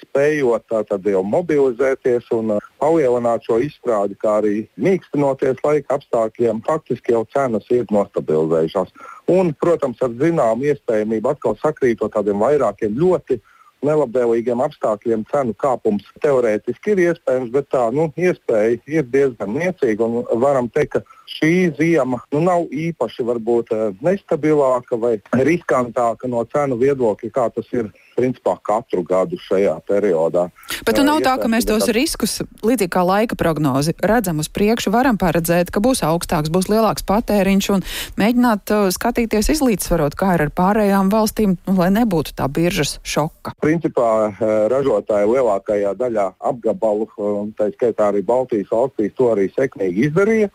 spējot 0.00 0.64
tātad 0.70 1.04
jau 1.04 1.22
mobilizēties 1.26 2.30
un 2.36 2.56
eh, 2.56 2.66
palielināt 2.80 3.44
šo 3.46 3.60
izstrādi, 3.64 4.16
kā 4.20 4.38
arī 4.40 4.54
mīkstinoties 4.80 5.62
laika 5.66 5.98
apstākļiem, 5.98 6.64
faktiski 6.66 7.16
jau 7.16 7.24
cenas 7.34 7.68
ir 7.74 7.86
nostabilizējušās. 7.92 8.92
Un, 9.30 9.54
protams, 9.60 10.00
ar 10.04 10.16
zināmu 10.20 10.72
iespējamību 10.72 11.34
atkal 11.34 11.58
sakrītot 11.60 12.14
tādiem 12.16 12.40
vairākiem 12.42 12.96
ļoti 12.98 13.40
nelabvēlīgiem 13.86 14.60
apstākļiem 14.60 15.22
cenu 15.30 15.54
kāpums 15.60 16.04
teorētiski 16.20 16.94
ir 16.94 17.04
iespējams, 17.06 17.52
bet 17.54 17.70
tā 17.72 17.86
nu, 17.96 18.10
iespēja 18.20 18.76
ir 18.90 19.06
diezgan 19.08 19.54
niecīga. 19.56 20.08
Varam 20.42 20.68
teikt, 20.74 20.98
ka 20.98 21.19
šī 21.40 21.72
ziema 21.78 22.20
nu, 22.32 22.40
nav 22.44 22.68
īpaši 22.68 23.24
varbūt, 23.24 23.72
eh, 23.72 23.96
nestabilāka 24.04 24.98
vai 25.00 25.16
riskantāka 25.32 26.28
no 26.28 26.44
cenu 26.44 26.76
viedokļa, 26.76 27.30
kā 27.32 27.48
tas 27.54 27.66
ir 27.72 27.90
principā 28.16 28.56
katru 28.62 29.02
gadu 29.02 29.38
šajā 29.40 29.80
periodā. 29.88 30.50
Bet 30.84 30.98
nu 30.98 31.06
nav 31.06 31.22
tā, 31.24 31.36
ka 31.40 31.48
mēs 31.48 31.64
tos 31.68 31.88
riskus, 31.88 32.40
līdzīgi 32.66 32.92
kā 32.92 33.04
laika 33.06 33.36
prognozi, 33.38 33.94
redzam 34.02 34.42
uz 34.42 34.48
priekšu, 34.52 34.92
varam 34.92 35.16
paredzēt, 35.20 35.70
ka 35.72 35.80
būs 35.80 36.02
augstāks, 36.04 36.52
būs 36.52 36.68
lielāks 36.68 37.06
patēriņš 37.08 37.70
un 37.76 37.84
mēģināt 38.20 38.74
uh, 38.74 38.90
skatīties 38.92 39.52
izlīdzsvarot, 39.56 40.18
kā 40.20 40.34
ir 40.36 40.44
ar 40.48 40.52
pārējām 40.52 41.08
valstīm, 41.12 41.56
nu, 41.68 41.76
lai 41.78 41.88
nebūtu 41.94 42.36
tā 42.36 42.50
biržas 42.52 42.98
šoka. 43.02 43.54
Principā 43.62 44.10
eh, 44.28 44.52
ražotāji 44.72 45.30
lielākajā 45.30 45.94
daļā 45.96 46.26
apgabalu, 46.50 47.08
tā 47.56 47.70
skaitā 47.72 48.10
arī 48.10 48.20
Baltijas 48.26 48.68
valstīs, 48.72 49.16
to 49.16 49.32
arī 49.32 49.48
sekmīgi 49.54 50.10
izdarīja. 50.10 50.52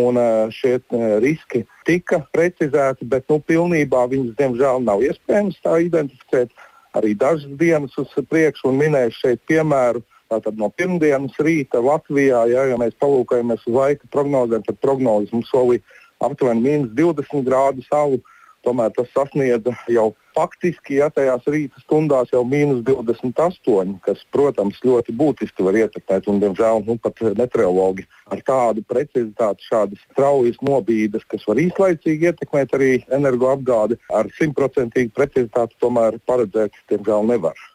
Un 0.00 0.16
šie 0.56 0.78
riski 1.20 1.66
tika 1.84 2.22
precizēti, 2.32 3.04
bet 3.04 3.26
nu, 3.28 3.36
pilnībā 3.44 4.06
viņus, 4.08 4.36
diemžēl, 4.38 4.80
nav 4.86 5.02
iespējams 5.04 5.58
tā 5.64 5.76
identificēt. 5.84 6.54
Arī 6.96 7.14
dažas 7.16 7.52
dienas 7.60 7.92
uz 8.00 8.12
priekšu, 8.28 8.68
un 8.68 8.80
minēšu 8.80 9.20
šeit 9.20 9.42
piemēru. 9.48 10.02
Tātad 10.32 10.56
no 10.56 10.70
pirmdienas 10.72 11.36
rīta 11.44 11.80
Latvijā, 11.84 12.46
ja, 12.48 12.64
ja 12.70 12.76
mēs 12.80 12.96
palūkojamies 13.00 13.66
uz 13.68 13.74
laika 13.76 14.08
prognozēm, 14.12 14.64
tad 14.64 14.78
prognozes 14.80 15.32
mums 15.32 15.50
solīja 15.52 15.84
aptuveni 16.24 16.64
mīnus 16.64 16.94
20 16.96 17.44
grādu 17.48 17.84
salu. 17.88 18.20
Tomēr 18.62 18.92
tas 18.94 19.08
sasniedza 19.10 19.72
jau 19.90 20.12
faktiski, 20.36 21.00
ja 21.00 21.08
tajās 21.10 21.46
rīta 21.50 21.80
stundās 21.82 22.30
jau 22.32 22.44
mīnus 22.46 22.84
28, 22.86 23.96
kas, 24.06 24.22
protams, 24.34 24.78
ļoti 24.86 25.14
būtiski 25.18 25.66
var 25.66 25.78
ietekmēt. 25.80 26.28
Un, 26.30 26.38
diemžēl, 26.42 26.84
nu, 26.86 26.96
pat 27.02 27.18
meteorologi 27.38 28.06
ar 28.32 28.44
tādu 28.46 28.84
precizitāti 28.88 29.66
šādas 29.66 30.06
straujas 30.12 30.60
nobīdes, 30.62 31.26
kas 31.28 31.44
var 31.48 31.60
īslaicīgi 31.62 32.30
ietekmēt 32.30 32.78
arī 32.78 32.92
energoapgādi, 33.10 33.98
ar 34.14 34.30
simtprocentīgu 34.38 35.12
precizitāti 35.16 35.78
tomēr 35.82 36.20
paredzēt, 36.30 36.78
diemžēl, 36.92 37.28
nevar. 37.34 37.68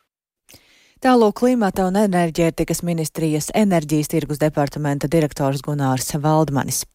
Tālāk 0.97 1.35
klimata 1.37 1.83
un 1.85 1.99
enerģētikas 1.99 2.79
ministrijas 2.81 3.51
enerģijas 3.53 4.09
tirgus 4.09 4.39
departamenta 4.41 5.05
direktors 5.11 5.61
Gunārs 5.61 6.09
Valdmanis. 6.23 6.87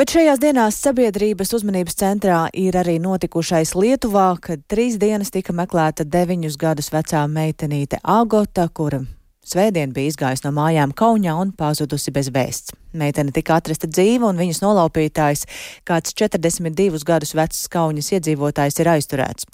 Bet 0.00 0.14
šajās 0.14 0.38
dienās 0.40 0.78
sabiedrības 0.80 1.50
uzmanības 1.58 1.98
centrā 2.00 2.38
ir 2.56 2.78
arī 2.80 2.94
notikušais 3.04 3.74
Lietuvā, 3.76 4.30
kad 4.40 4.62
trīs 4.64 4.96
dienas 4.96 5.28
tika 5.28 5.52
meklēta 5.52 6.08
deviņus 6.08 6.56
gadus 6.56 6.88
vecā 6.88 7.26
meitenīte 7.28 8.00
Agota, 8.00 8.70
kura 8.72 9.02
Svētdien 9.50 9.90
bija 9.90 10.12
izgājusi 10.12 10.44
no 10.46 10.52
mājām 10.54 10.92
Kaunijā 10.94 11.32
un 11.42 11.50
pazudusi 11.58 12.12
bez 12.14 12.28
vēsts. 12.30 12.76
Meitene 12.90 13.30
tika 13.30 13.54
atrasta 13.60 13.86
dzīva, 13.86 14.32
un 14.32 14.38
viņas 14.40 14.64
nolaupītājs, 14.64 15.44
kāds 15.86 16.14
42 16.18 17.04
gadus 17.06 17.36
vecs 17.38 17.68
Kaunijas 17.70 18.10
iedzīvotājs, 18.16 18.80
ir 18.82 18.90
aizturēts. 18.90 19.46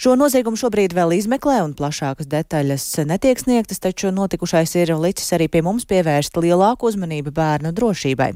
Šo 0.00 0.14
noziegumu 0.16 0.56
šobrīd 0.56 0.94
vēl 0.96 1.12
izmeklē, 1.18 1.58
un 1.66 1.74
plašākas 1.76 2.30
detaļas 2.32 2.86
netiek 3.08 3.40
sniegtas, 3.40 3.82
taču 3.84 4.08
notikušais 4.14 4.72
ir 4.80 4.94
licis 4.96 5.28
arī 5.36 5.50
pie 5.52 5.60
mums 5.64 5.84
pievērst 5.88 6.38
lielāku 6.40 6.88
uzmanību 6.88 7.32
bērnu 7.36 7.74
drošībai. 7.76 8.30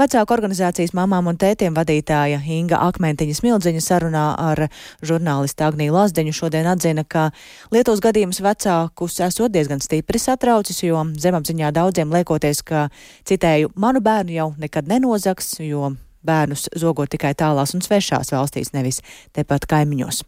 Vecāku 0.00 0.36
organizācijas 0.36 0.92
mamām 0.96 1.32
un 1.32 1.40
tētiem 1.40 1.76
vadītāja 1.76 2.42
Inga 2.44 2.82
Akmentiņa 2.84 3.38
Smildziņa 3.40 3.84
sarunā 3.84 4.26
ar 4.36 4.66
žurnālistu 5.00 5.64
Agniju 5.64 5.96
Lazdeņu 5.96 6.36
šodien 6.36 6.68
atzina, 6.68 7.06
ka 7.08 7.30
Lietuvas 7.72 8.04
gadījums 8.04 8.44
vecākus 8.44 9.20
esot 9.30 9.54
diezgan 9.54 9.80
stipri 9.80 10.20
satraucis, 10.54 10.84
jo 10.86 11.02
zemapziņā 11.18 11.72
daudziem 11.74 12.12
liekoties, 12.14 12.62
ka, 12.62 12.88
citēju, 13.26 13.72
manu 13.76 14.00
bērnu 14.00 14.30
jau 14.34 14.52
nekad 14.58 14.86
nenozags, 14.86 15.58
jo 15.58 15.96
bērnus 16.24 16.68
zogo 16.78 17.06
tikai 17.06 17.34
tālās 17.34 17.74
un 17.74 17.82
svešās 17.82 18.30
valstīs, 18.32 18.72
nevis 18.72 19.02
tepat 19.34 19.66
kaimiņos. 19.66 20.22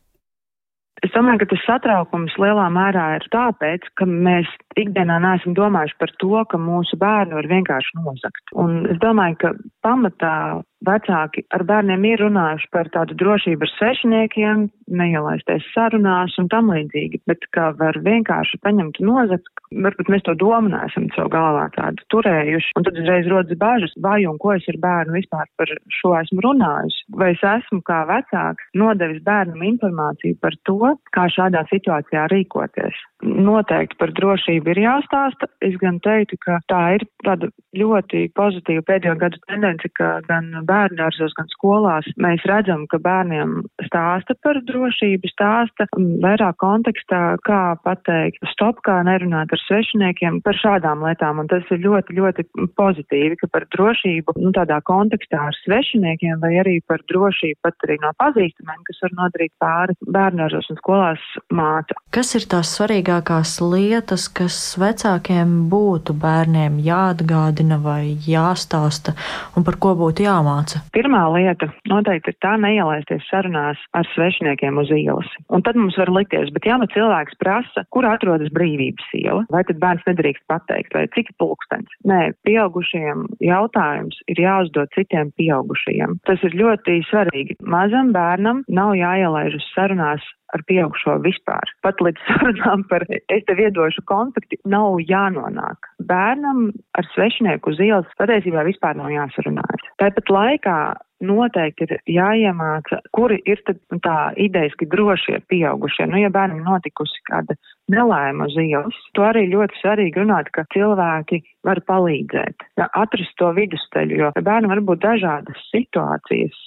Es 1.04 1.12
domāju, 1.12 1.42
ka 1.42 1.46
tas 1.50 1.64
satraukums 1.66 2.34
lielā 2.40 2.70
mērā 2.72 3.18
ir 3.18 3.24
tāpēc, 3.28 3.84
ka 4.00 4.06
mēs 4.08 4.48
ikdienā 4.80 5.18
neesam 5.20 5.52
domājuši 5.52 5.98
par 6.00 6.12
to, 6.22 6.40
ka 6.48 6.56
mūsu 6.56 6.96
bērnu 6.96 7.36
var 7.36 7.48
vienkārši 7.50 7.98
nozagt. 8.00 8.54
Un 8.56 8.86
es 8.88 8.96
domāju, 9.02 9.36
ka 9.42 9.50
pamatā 9.84 10.62
vecāki 10.88 11.44
ar 11.52 11.66
bērniem 11.68 12.06
ir 12.08 12.24
runājuši 12.24 12.70
par 12.72 12.88
tādu 12.96 13.16
drošību 13.20 13.68
ar 13.68 13.72
svešiniekiem, 13.74 14.64
neielaisties 14.88 15.68
sarunās 15.74 16.38
un 16.40 16.48
tam 16.52 16.72
līdzīgi, 16.72 17.20
bet 17.28 17.44
kā 17.52 17.74
var 17.76 18.00
vienkārši 18.06 18.62
paņemt 18.64 19.02
nozagt, 19.04 19.52
varbūt 19.72 20.10
mēs 20.12 20.24
to 20.26 20.34
domu 20.38 20.70
neesam 20.72 21.08
savu 21.14 21.30
galvā 21.32 21.66
tādu 21.76 22.04
turējuši, 22.12 22.72
un 22.78 22.86
tad 22.86 23.00
uzreiz 23.00 23.28
rodas 23.30 23.58
bažas, 23.60 23.94
vai 24.02 24.20
un 24.28 24.38
ko 24.42 24.54
es 24.56 24.66
ar 24.70 24.78
bērnu 24.82 25.16
vispār 25.16 25.50
par 25.58 25.72
šo 25.98 26.14
esmu 26.20 26.44
runājusi, 26.46 27.04
vai 27.18 27.32
es 27.34 27.42
esmu 27.42 27.82
kā 27.86 28.02
vecāks 28.10 28.70
nodevis 28.78 29.22
bērnam 29.26 29.64
informāciju 29.72 30.38
par 30.42 30.56
to, 30.68 30.94
kā 31.16 31.26
šādā 31.32 31.64
situācijā 31.72 32.26
rīkoties. 32.32 33.02
Noteikti 33.24 33.96
par 34.00 34.12
drošību 34.16 34.74
ir 34.74 34.82
jāstāsta. 34.82 35.48
Es 35.64 35.76
gan 35.80 35.98
teiktu, 36.04 36.36
ka 36.44 36.58
tā 36.70 36.82
ir 36.98 37.06
tāda 37.24 37.48
ļoti 37.76 38.26
pozitīva 38.36 38.84
pēdējo 38.86 39.16
gadu 39.20 39.40
tendence, 39.48 39.88
ka 39.96 40.20
gan 40.28 40.50
bērngārzos, 40.68 41.34
gan 41.38 41.48
skolās 41.54 42.08
mēs 42.20 42.44
redzam, 42.48 42.84
ka 42.92 43.00
bērniem 43.02 43.62
stāsta 43.88 44.36
par 44.44 44.60
drošību, 44.68 45.32
stāsta 45.32 45.88
vairāk 45.96 46.60
kontekstā, 46.60 47.22
kā 47.48 47.62
pateikt 47.86 48.44
stop, 48.52 48.82
kā 48.86 49.00
nerunāt 49.08 49.52
ar 49.56 49.64
svešiniekiem 49.66 50.40
par 50.46 50.56
šādām 50.58 51.04
lietām. 51.06 51.40
Un 51.42 51.50
tas 51.50 51.66
ir 51.74 51.82
ļoti, 51.84 52.16
ļoti 52.18 52.46
pozitīvi, 52.78 53.38
ka 53.40 53.50
par 53.52 53.66
drošību 53.74 54.36
nu, 54.40 54.52
tādā 54.56 54.78
kontekstā 54.86 55.48
ar 55.50 55.58
svešiniekiem 55.62 56.40
vai 56.42 56.52
arī 56.62 56.78
par 56.88 57.02
drošību 57.10 57.60
pat 57.66 57.86
arī 57.86 57.98
no 58.02 58.12
pazīstamiem, 58.20 58.82
kas 58.88 59.02
var 59.04 59.16
nodarīt 59.20 59.52
pāri 59.62 59.96
bērngārzos 60.16 60.70
un 60.72 60.80
skolās 60.80 61.24
māca. 61.54 61.98
Kas 62.14 62.34
ir 62.38 62.46
tās 62.50 62.72
svarīgākās 62.76 63.56
lietas, 63.64 64.28
kas 64.32 64.58
vecākiem 64.80 65.66
būtu 65.72 66.16
bērniem 66.22 66.78
jāatgādina 66.84 67.80
vai 67.82 68.16
jāstāsta 68.26 69.16
un 69.56 69.66
par 69.66 69.78
ko 69.82 69.94
būtu 69.98 70.26
jāmāca? 70.26 70.82
Pirmā 70.96 71.24
lieta 71.34 71.70
noteikti 71.90 72.32
ir 72.32 72.38
tā 72.44 72.56
neielaisties 72.60 73.26
sarunās 73.30 73.80
ar 73.96 74.08
svešiniekiem 74.14 74.78
uz 74.82 74.92
ielas. 74.94 75.28
Un 75.52 75.64
tad 75.66 75.78
mums 75.78 75.96
var 76.00 76.12
likties, 76.12 76.52
bet 76.54 76.68
ja 76.68 76.78
nu 76.80 76.88
cilvēks 76.92 77.38
prasa, 77.40 77.86
kur 77.92 78.06
atrodas 78.08 78.52
brīvības 78.54 79.10
iela, 79.18 79.45
vai 79.52 79.62
tad 79.68 79.80
bērns 79.82 80.06
nedrīkst 80.08 80.46
pateikt, 80.50 80.94
vai 80.96 81.06
cik 81.16 81.32
pulkstens. 81.40 81.90
Nē, 82.08 82.32
pieaugušajiem 82.46 83.26
jautājums 83.44 84.18
ir 84.32 84.42
jāuzdod 84.42 84.92
citiem 84.96 85.32
pieaugušajiem. 85.40 86.18
Tas 86.28 86.42
ir 86.46 86.56
ļoti 86.58 87.00
svarīgi. 87.10 87.58
Mazam 87.62 88.12
bērnam 88.16 88.64
nav 88.68 88.94
jāielaiž 88.98 89.58
uz 89.60 89.70
sarunās 89.74 90.24
ar 90.54 90.62
pieaugušo 90.68 91.16
vispār. 91.24 91.72
Pat 91.84 92.00
līdz 92.02 92.22
sarunām 92.28 92.84
par 92.90 93.06
es 93.10 93.46
tev 93.48 93.62
iedošu 93.62 94.04
konflikti 94.10 94.60
nav 94.68 95.00
jānonāk. 95.02 95.90
Bērnam 96.06 96.70
ar 96.98 97.10
svešinieku 97.14 97.74
uz 97.74 97.82
ielas 97.82 98.18
patiesībā 98.20 98.66
vispār 98.68 98.98
nav 98.98 99.10
jāsarunājas. 99.14 99.90
Tāpat 100.02 100.32
laikā 100.32 100.78
noteikti 101.24 101.86
ir 101.86 101.94
jāiemāca, 102.18 103.00
kuri 103.16 103.38
ir 103.48 103.62
nu, 103.70 103.98
tā 104.04 104.32
idejaski 104.36 104.88
drošie 104.92 105.40
pieaugušie. 105.50 106.08
Nu, 106.10 106.20
ja 106.20 106.30
bērnam 106.32 106.64
notikusi 106.66 107.22
kāda 107.30 107.56
nelaime 107.92 108.46
uz 108.46 108.56
ielas, 108.60 108.96
to 109.14 109.24
arī 109.26 109.46
ļoti 109.52 109.78
svarīgi 109.80 110.22
runāt, 110.22 110.50
ka 110.54 110.66
cilvēki 110.74 111.40
var 111.66 111.80
palīdzēt, 111.88 112.64
ja, 112.78 112.86
atrast 112.98 113.34
to 113.40 113.50
vidusceļu, 113.56 114.18
jo 114.20 114.30
bērnam 114.36 114.72
var 114.74 114.82
būt 114.90 115.02
dažādas 115.02 115.62
situācijas, 115.72 116.58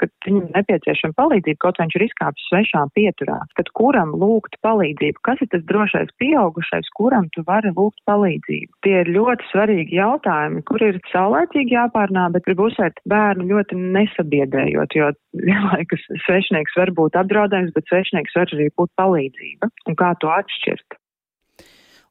kad 0.00 0.12
viņam 0.26 0.48
nepieciešama 0.56 1.16
palīdzība, 1.18 1.60
kaut 1.62 1.78
viņš 1.82 1.98
ir 1.98 2.06
izkāpis 2.08 2.48
svešā 2.50 2.84
pieturā, 2.98 3.38
tad 3.58 3.70
kuram 3.78 4.14
lūgt 4.18 4.58
palīdzību, 4.66 5.22
kas 5.26 5.42
ir 5.44 5.50
tas 5.54 5.64
drošais 5.70 6.10
pieaugušais, 6.22 6.90
kuram 6.98 7.30
tu 7.34 7.44
vari 7.46 7.72
lūgt 7.76 8.02
palīdzību. 8.10 8.72
Tie 8.86 8.96
ir 9.02 9.12
ļoti 9.14 9.50
svarīgi 9.52 9.98
jautājumi, 9.98 10.64
kur 10.68 10.82
ir 10.84 11.00
saulēcīgi 11.12 11.76
jāpārnā, 11.78 12.28
bet 12.34 12.46
grib 12.48 12.62
uzsvērt 12.66 13.02
bērnu 13.08 13.46
ļoti 13.52 13.78
nesabiedējot, 13.98 14.98
jo 14.98 15.12
vienlaikus 15.42 16.06
svešinieks 16.26 16.78
var 16.78 16.94
būt 16.96 17.18
apdraudējums, 17.20 17.74
bet 17.76 17.90
svešinieks 17.90 18.38
var 18.38 18.54
arī 18.56 18.70
būt 18.78 18.94
palīdzība. 19.00 19.70
Un 19.88 19.98
kā 19.98 20.14
to 20.22 20.32
atšķirt? 20.32 20.98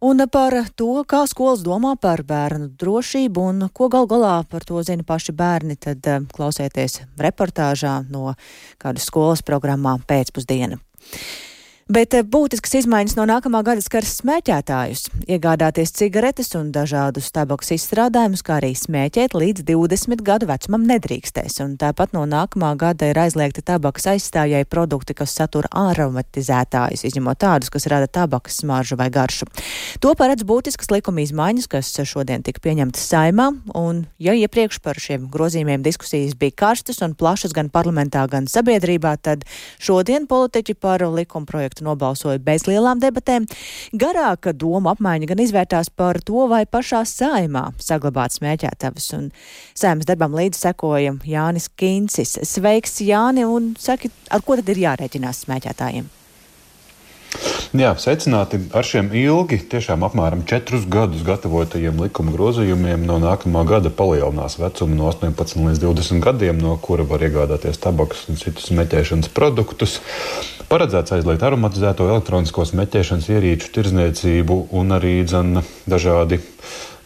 Un 0.08 0.22
par 0.30 0.54
to, 0.78 0.92
kā 1.10 1.24
skolas 1.26 1.64
domā 1.66 1.96
par 1.98 2.22
bērnu 2.22 2.68
drošību 2.78 3.46
un 3.50 3.64
ko 3.74 3.88
gal 3.90 4.06
galā 4.06 4.36
par 4.46 4.62
to 4.62 4.78
zina 4.86 5.02
paši 5.02 5.34
bērni, 5.34 5.74
tad 5.74 6.06
eh, 6.06 6.22
klausieties 6.38 7.00
reportāžā 7.18 8.04
no 8.14 8.36
kādas 8.78 9.10
skolas 9.10 9.42
programmā 9.42 9.96
pēcpusdiena. 10.06 10.78
Bet 11.88 12.12
eh, 12.18 12.24
būtiskas 12.28 12.74
izmaiņas 12.82 13.16
no 13.16 13.24
nākamā 13.30 13.62
gada 13.64 13.80
skars 13.80 14.18
smēķētājus. 14.20 15.06
Iegādāties 15.32 15.94
cigaretes 15.96 16.50
un 16.60 16.74
dažādus 16.76 17.30
tabaks 17.32 17.72
izstrādājumus, 17.78 18.44
kā 18.44 18.58
arī 18.60 18.74
smēķēt 18.76 19.32
līdz 19.32 19.64
20 19.70 20.20
gadu 20.28 20.50
vecumam 20.50 20.84
nedrīkstēs. 20.90 21.62
Un 21.64 21.78
tāpat 21.80 22.12
no 22.12 22.26
nākamā 22.28 22.74
gada 22.80 23.08
ir 23.08 23.20
aizliegta 23.22 23.64
tabakas 23.72 24.10
aizstājai 24.12 24.66
produkti, 24.68 25.16
kas 25.16 25.32
satura 25.40 25.72
aromatizētājus, 25.72 27.06
izņemot 27.08 27.40
tādus, 27.40 27.72
kas 27.72 27.88
rada 27.88 28.12
tabakas 28.12 28.60
smaržu 28.60 29.00
vai 29.00 29.08
garšu. 29.08 29.48
To 30.04 30.12
paredz 30.20 30.44
būtiskas 30.44 30.92
likuma 30.92 31.24
izmaiņas, 31.24 31.70
kas 31.72 31.94
šodien 32.04 32.44
tika 32.44 32.66
pieņemtas 32.68 33.08
saimā. 33.14 33.48
Un, 33.80 34.04
ja 34.20 34.36
iepriekš 34.36 34.82
par 34.84 35.00
šiem 35.00 35.30
grozījumiem 35.32 35.88
diskusijas 35.88 36.36
bija 36.36 36.60
karstas 36.66 37.00
un 37.00 37.16
plašas 37.16 37.56
gan 37.56 37.72
parlamentā, 37.72 38.28
gan 38.28 38.52
sabiedrībā, 38.52 39.16
tad 39.24 39.48
šodien 39.80 40.28
politiķi 40.28 40.76
par 40.76 41.08
likuma 41.08 41.48
projektu 41.48 41.77
nobalsoja 41.86 42.42
bez 42.44 42.68
lielām 42.68 43.02
debatēm. 43.04 43.48
Garāka 43.94 44.54
doma 44.54 44.96
apmaiņa 44.96 45.32
gan 45.32 45.44
izvērtās 45.44 45.92
par 45.94 46.22
to, 46.26 46.48
vai 46.52 46.66
pašā 46.66 47.04
saimā 47.08 47.70
saglabāt 47.84 48.38
smēķētavas. 48.38 49.10
Un 49.18 49.32
saimas 49.78 50.10
darbam 50.10 50.38
līdzi 50.38 50.68
sekoja 50.68 51.16
Jānis 51.28 51.70
Kincis. 51.76 52.38
Sveiks, 52.48 53.00
Jāni, 53.06 53.48
un 53.48 53.74
saki, 53.80 54.12
ar 54.32 54.46
ko 54.46 54.60
tad 54.60 54.74
ir 54.74 54.86
jārēķinās 54.88 55.46
smēķētājiem? 55.48 56.08
Jā, 57.76 57.90
secināti 58.00 58.62
ar 58.72 58.86
šiem 58.88 59.10
ilgi, 59.12 59.58
tiešām 59.68 60.06
apmēram 60.08 60.46
četrus 60.48 60.86
gadus 60.88 61.26
gatavotajiem 61.28 62.00
likuma 62.00 62.32
grozījumiem 62.32 63.04
no 63.04 63.18
nākamā 63.20 63.66
gada 63.68 63.92
palielinās 63.92 64.56
vecumu 64.62 64.96
no 64.96 65.10
18 65.12 65.60
līdz 65.66 65.82
20 65.84 66.24
gadiem, 66.24 66.62
no 66.64 66.78
kura 66.80 67.04
var 67.04 67.26
iegādāties 67.28 67.82
tabakas 67.84 68.24
un 68.32 68.40
citus 68.40 68.72
meķēšanas 68.72 69.34
produktus. 69.36 69.98
Paredzēts 70.72 71.18
aizliegt 71.18 71.44
aromatizēto 71.44 72.08
elektronisko 72.08 72.64
smēķēšanas 72.72 73.28
ierīču 73.36 73.74
tirzniecību 73.76 74.62
un 74.80 74.96
arī 74.96 75.18
dzen, 75.28 75.60
dažādi 75.92 76.40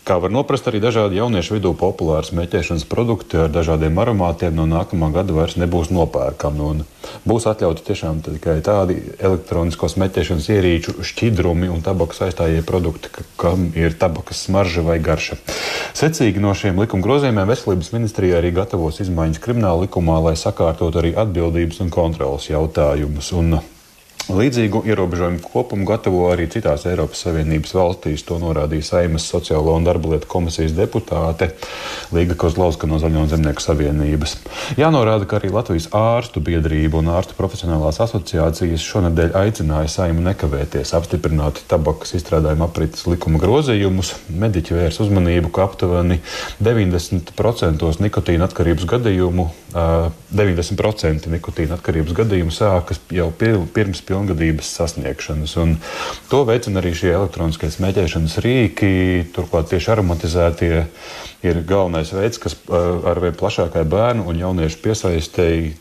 Kā 0.01 0.15
var 0.17 0.31
noprast, 0.33 0.65
arī 0.65 0.79
dažādi 0.81 1.19
jauniešu 1.19 1.59
vidū 1.59 1.75
populāri 1.77 2.25
smēķēšanas 2.25 2.87
produkti 2.89 3.37
ar 3.37 3.51
dažādiem 3.53 3.99
aromātiem 4.01 4.55
no 4.57 4.65
nākamā 4.65 5.11
gada 5.13 5.35
vairs 5.35 5.59
nebūs 5.61 5.91
nopērkami. 5.93 6.85
Būs 7.29 7.45
atļauti 7.51 7.85
tiešām 7.85 8.23
tikai 8.25 8.55
tādi 8.65 8.95
elektronisko 9.21 9.91
smēķēšanas 9.93 10.47
ierīču 10.55 10.95
šķidrumi 11.05 11.69
un 11.69 11.83
tabakas 11.85 12.23
aizstājie 12.25 12.63
produkti, 12.65 13.13
kam 13.37 13.67
ir 13.77 13.93
tabakas 14.01 14.41
smarža 14.47 14.81
vai 14.87 14.97
garša. 15.05 15.37
Secīgi 15.97 16.41
no 16.41 16.55
šiem 16.57 16.81
likuma 16.81 17.05
grozījumiem 17.05 17.53
Veselības 17.53 17.93
ministrija 17.93 18.39
arī 18.41 18.55
gatavos 18.57 18.97
izmaiņas 19.05 19.43
krimināla 19.43 19.85
likumā, 19.85 20.17
lai 20.25 20.33
sakārtot 20.39 20.97
arī 20.97 21.13
atbildības 21.13 21.83
un 21.85 21.93
kontrolas 21.93 22.49
jautājumus. 22.49 23.29
Un 23.37 23.61
Līdzīgu 24.31 24.85
ierobežojumu 24.87 25.41
kopumu 25.43 25.83
gatavo 25.89 26.21
arī 26.31 26.45
citās 26.51 26.85
Eiropas 26.87 27.19
Savienības 27.25 27.73
valstīs. 27.75 28.21
To 28.27 28.37
norādīja 28.39 28.85
Saimas 28.87 29.25
Sociālo 29.27 29.73
un 29.75 29.83
darba 29.83 30.13
lietu 30.13 30.29
komisijas 30.31 30.71
deputāte 30.77 31.49
Līga 32.15 32.37
Kozlauska 32.39 32.87
no 32.87 32.99
Zaļo 33.01 33.25
zemnieku 33.31 33.63
savienības. 33.63 34.37
Jānorāda, 34.79 35.27
ka 35.27 35.39
arī 35.39 35.51
Latvijas 35.51 35.89
ārstu 35.95 36.43
biedrība 36.43 37.01
un 37.01 37.11
ārstu 37.11 37.35
profesionālās 37.35 37.99
asociācijas 38.05 38.85
šonadēļ 38.87 39.35
aicināja 39.41 39.91
Saimu 39.91 40.23
nekavēties 40.29 40.93
apstiprināt 40.95 41.63
tabakas 41.71 42.15
izstrādājuma 42.19 42.69
aprites 42.69 43.03
likuma 43.11 43.41
grozījumus. 43.41 44.13
Mediķi 44.31 44.77
vērs 44.77 45.01
uzmanību, 45.03 45.51
ka 45.51 45.67
aptuveni 45.67 46.21
90% 46.63 48.05
nikotīna 48.05 48.47
atkarības 48.47 48.87
gadījumu, 48.95 49.49
90% 49.73 51.31
nikotīna 51.31 51.77
atkarības 51.77 52.15
gadījumu 52.15 52.55
sākas 52.55 52.99
jau 53.11 53.29
pirms 53.35 54.03
pilngadības 54.21 54.69
sasniegšanas. 54.77 55.55
Un 55.57 55.75
to 56.29 56.43
veicina 56.45 56.81
arī 56.81 56.93
šie 56.95 57.11
elektroniskie 57.15 57.71
smēķēšanas 57.73 58.37
rīki, 58.45 58.91
turklāt 59.33 59.71
tieši 59.71 59.91
aromatizētie 59.95 60.85
ir 61.41 61.61
galvenais 61.65 62.11
veids, 62.13 62.37
kas 62.41 62.55
ar 62.69 63.19
vien 63.23 63.33
plašākai 63.37 63.83
bērnu 63.89 64.27
un 64.29 64.37
jauniešu 64.37 64.77
piesaistēji 64.83 65.73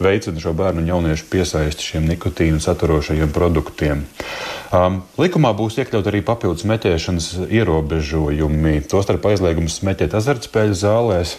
veicina 0.00 0.42
šo 0.42 0.54
bērnu 0.54 0.84
un 0.84 0.92
jauniešu 0.92 1.26
piesaisti 1.32 1.90
šiem 1.92 2.06
nikotīnu 2.12 2.62
saturošajiem 2.62 3.34
produktiem. 3.34 4.06
Um, 4.70 5.02
likumā 5.18 5.50
būs 5.58 5.80
iekļaut 5.82 6.06
arī 6.06 6.22
papildus 6.22 6.62
smēķēšanas 6.62 7.30
ierobežojumi, 7.50 8.78
tostarp 8.86 9.26
aizliegums 9.32 9.80
smēķēt 9.80 10.14
azartspēļu 10.14 10.78
zālēs. 10.78 11.38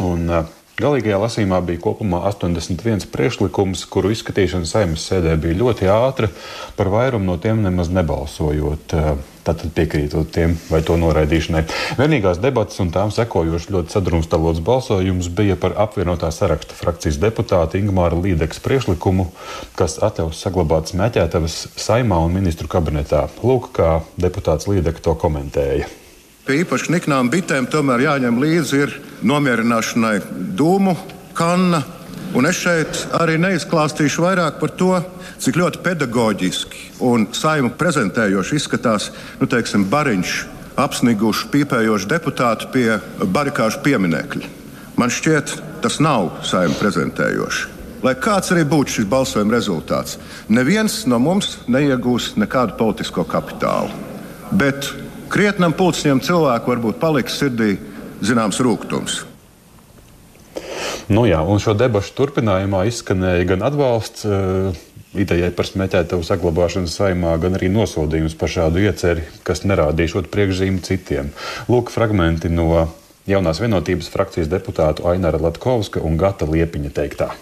Un, 0.00 0.24
uh, 0.32 0.63
Galīgajā 0.74 1.20
lasījumā 1.22 1.60
bija 1.62 1.78
kopumā 1.84 2.24
81 2.26 3.04
priekšlikums, 3.14 3.84
kuru 3.86 4.10
izskatīšana 4.10 4.66
saimnes 4.66 5.04
sēdē 5.06 5.36
bija 5.38 5.60
ļoti 5.60 5.86
ātra, 5.86 6.26
par 6.74 6.90
vairumu 6.90 7.28
no 7.28 7.36
tiem 7.38 7.62
nemaz 7.62 7.92
nebalsojot. 7.94 8.96
Tātad 9.44 9.70
piekrītot 9.76 10.32
tiem 10.34 10.56
vai 10.72 10.80
to 10.82 10.96
noraidīšanai. 10.98 11.62
Vienīgās 12.00 12.42
debatas 12.42 12.80
un 12.82 12.90
tām 12.90 13.14
sekojošs 13.14 13.70
ļoti 13.70 13.94
sadrumstalots 13.94 14.62
balsojums 14.66 15.30
bija 15.30 15.54
par 15.60 15.76
apvienotā 15.84 16.32
saraksta 16.34 16.74
frakcijas 16.74 17.20
deputāta 17.22 17.78
Ingmāra 17.78 18.18
Līdeks 18.18 18.64
priekšlikumu, 18.64 19.28
kas 19.78 20.00
atļaus 20.02 20.40
saglabāt 20.42 20.90
smēķētavas 20.90 21.60
saimā 21.76 22.18
un 22.24 22.34
ministru 22.40 22.72
kabinetā. 22.72 23.28
Lūk, 23.44 23.76
kā 23.78 24.00
deputāts 24.18 24.66
Līdeks 24.66 25.06
to 25.06 25.14
komentēja. 25.22 25.92
Pie 26.44 26.58
īpaši 26.60 26.92
niknām 26.92 27.30
bitēm 27.32 27.64
tomēr 27.72 28.02
jāņem 28.04 28.36
līdzi 28.36 28.80
ir 28.84 28.90
nomierināšanai 29.24 30.18
dūmu 30.58 30.92
kanna. 31.32 31.78
Un 32.36 32.44
es 32.44 32.58
šeit 32.60 32.98
arī 33.16 33.38
neizklāstīšu 33.40 34.20
vairāk 34.26 34.58
par 34.60 34.74
to, 34.76 34.90
cik 35.40 35.56
ļoti 35.56 35.80
pedagoģiski 35.86 36.82
un 37.08 37.24
saimu 37.32 37.70
prezentējoši 37.80 38.58
izskatās 38.58 39.06
nu, 39.40 39.48
teiksim, 39.48 39.86
bariņš, 39.88 40.34
apsniguši, 40.84 41.46
pīpējoši 41.54 42.10
deputāti 42.10 42.68
pie 42.74 42.98
barikāžu 43.24 43.80
pieminekļa. 43.86 44.50
Man 45.00 45.14
šķiet, 45.16 45.54
tas 45.80 45.96
nav 46.04 46.42
saimu 46.44 46.76
prezentējoši. 46.76 47.70
Lai 48.04 48.12
kāds 48.20 48.52
arī 48.52 48.66
būtu 48.68 48.98
šis 48.98 49.08
balsojuma 49.08 49.56
rezultāts, 49.56 50.18
neviens 50.52 51.06
no 51.08 51.16
mums 51.24 51.54
neiegūs 51.72 52.34
nekādu 52.36 52.76
politisko 52.76 53.24
kapitālu. 53.32 53.88
Bet 54.52 54.92
krietnam 55.34 55.74
pulcņam 55.74 56.22
cilvēku 56.22 56.74
varbūt 56.74 57.00
paliks 57.02 57.38
sirdī 57.40 57.74
zināms 58.24 58.60
rūkums. 58.62 59.22
Nu 61.12 61.26
jā, 61.28 61.42
un 61.44 61.60
šo 61.60 61.74
debašu 61.76 62.14
turpinājumā 62.16 62.86
izskanēja 62.88 63.48
gan 63.50 63.64
atbalsts 63.66 64.24
uh, 64.24 64.76
idejai 65.20 65.50
par 65.54 65.68
smēķētavu 65.68 66.24
saglabāšanu 66.24 66.90
saimā, 66.90 67.34
gan 67.42 67.58
arī 67.58 67.68
nosodījums 67.72 68.36
par 68.40 68.52
šādu 68.52 68.82
ieceri, 68.86 69.26
kas 69.46 69.66
nerādīšot 69.68 70.30
priekšzīmi 70.32 70.84
citiem. 70.86 71.32
Lūk, 71.68 71.92
fragmenti 71.94 72.48
no 72.52 72.86
jaunās 73.28 73.60
vienotības 73.60 74.10
frakcijas 74.12 74.50
deputātu 74.52 75.08
Aināra 75.10 75.42
Latkovska 75.42 76.02
un 76.04 76.16
Gata 76.20 76.48
Liepiņa 76.48 76.94
teiktā. 76.96 77.34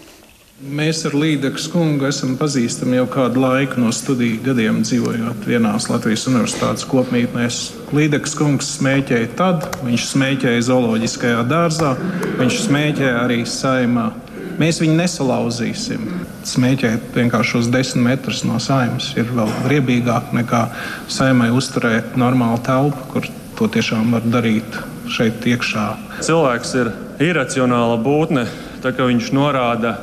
Mēs 0.63 1.01
ar 1.09 1.15
Līdeku 1.19 1.59
kungu 1.73 2.07
esam 2.07 2.37
pazīstami 2.39 2.95
jau 2.95 3.07
kādu 3.11 3.41
laiku 3.43 3.81
no 3.83 3.89
studiju 3.91 4.39
gadiem, 4.45 4.77
dzīvojot 4.87 5.47
vienās 5.49 5.89
Latvijas 5.91 6.29
universitātes 6.31 6.85
kopmītnēs. 6.87 7.57
Līdeku 7.91 8.31
kungs 8.39 8.69
smēķēja 8.77 9.33
tad, 9.41 9.67
viņš 9.83 10.05
smēķēja 10.13 10.61
zooloģiskajā 10.69 11.41
dārzā, 11.51 11.97
viņš 12.39 12.59
smēķēja 12.69 13.17
arī 13.25 13.41
saimā. 13.43 14.05
Mēs 14.63 14.79
viņu 14.85 14.95
nesalauzīsim. 15.01 16.07
Smēķēt 16.47 17.11
vienkārši 17.19 17.59
uz 17.59 17.73
desmit 17.75 18.07
metrus 18.13 18.45
no 18.47 18.61
saimnes 18.63 19.11
ir 19.19 19.35
vēl 19.35 19.51
riebīgāk 19.73 20.31
nekā 20.39 20.63
saimai 21.11 21.51
uzturēt 21.51 22.15
normālu 22.15 22.63
telpu, 22.63 23.09
kur 23.11 23.27
to 23.59 23.67
tiešām 23.81 24.15
var 24.15 24.31
darīt 24.31 24.79
šeit 25.11 25.43
iekšā. 25.43 25.91
Cilvēks 26.23 26.79
ir 26.79 26.95
iracionāla 27.33 27.99
būtne, 28.07 28.47
tā 28.87 28.95
kā 28.95 29.11
viņš 29.11 29.35
norāda 29.35 29.97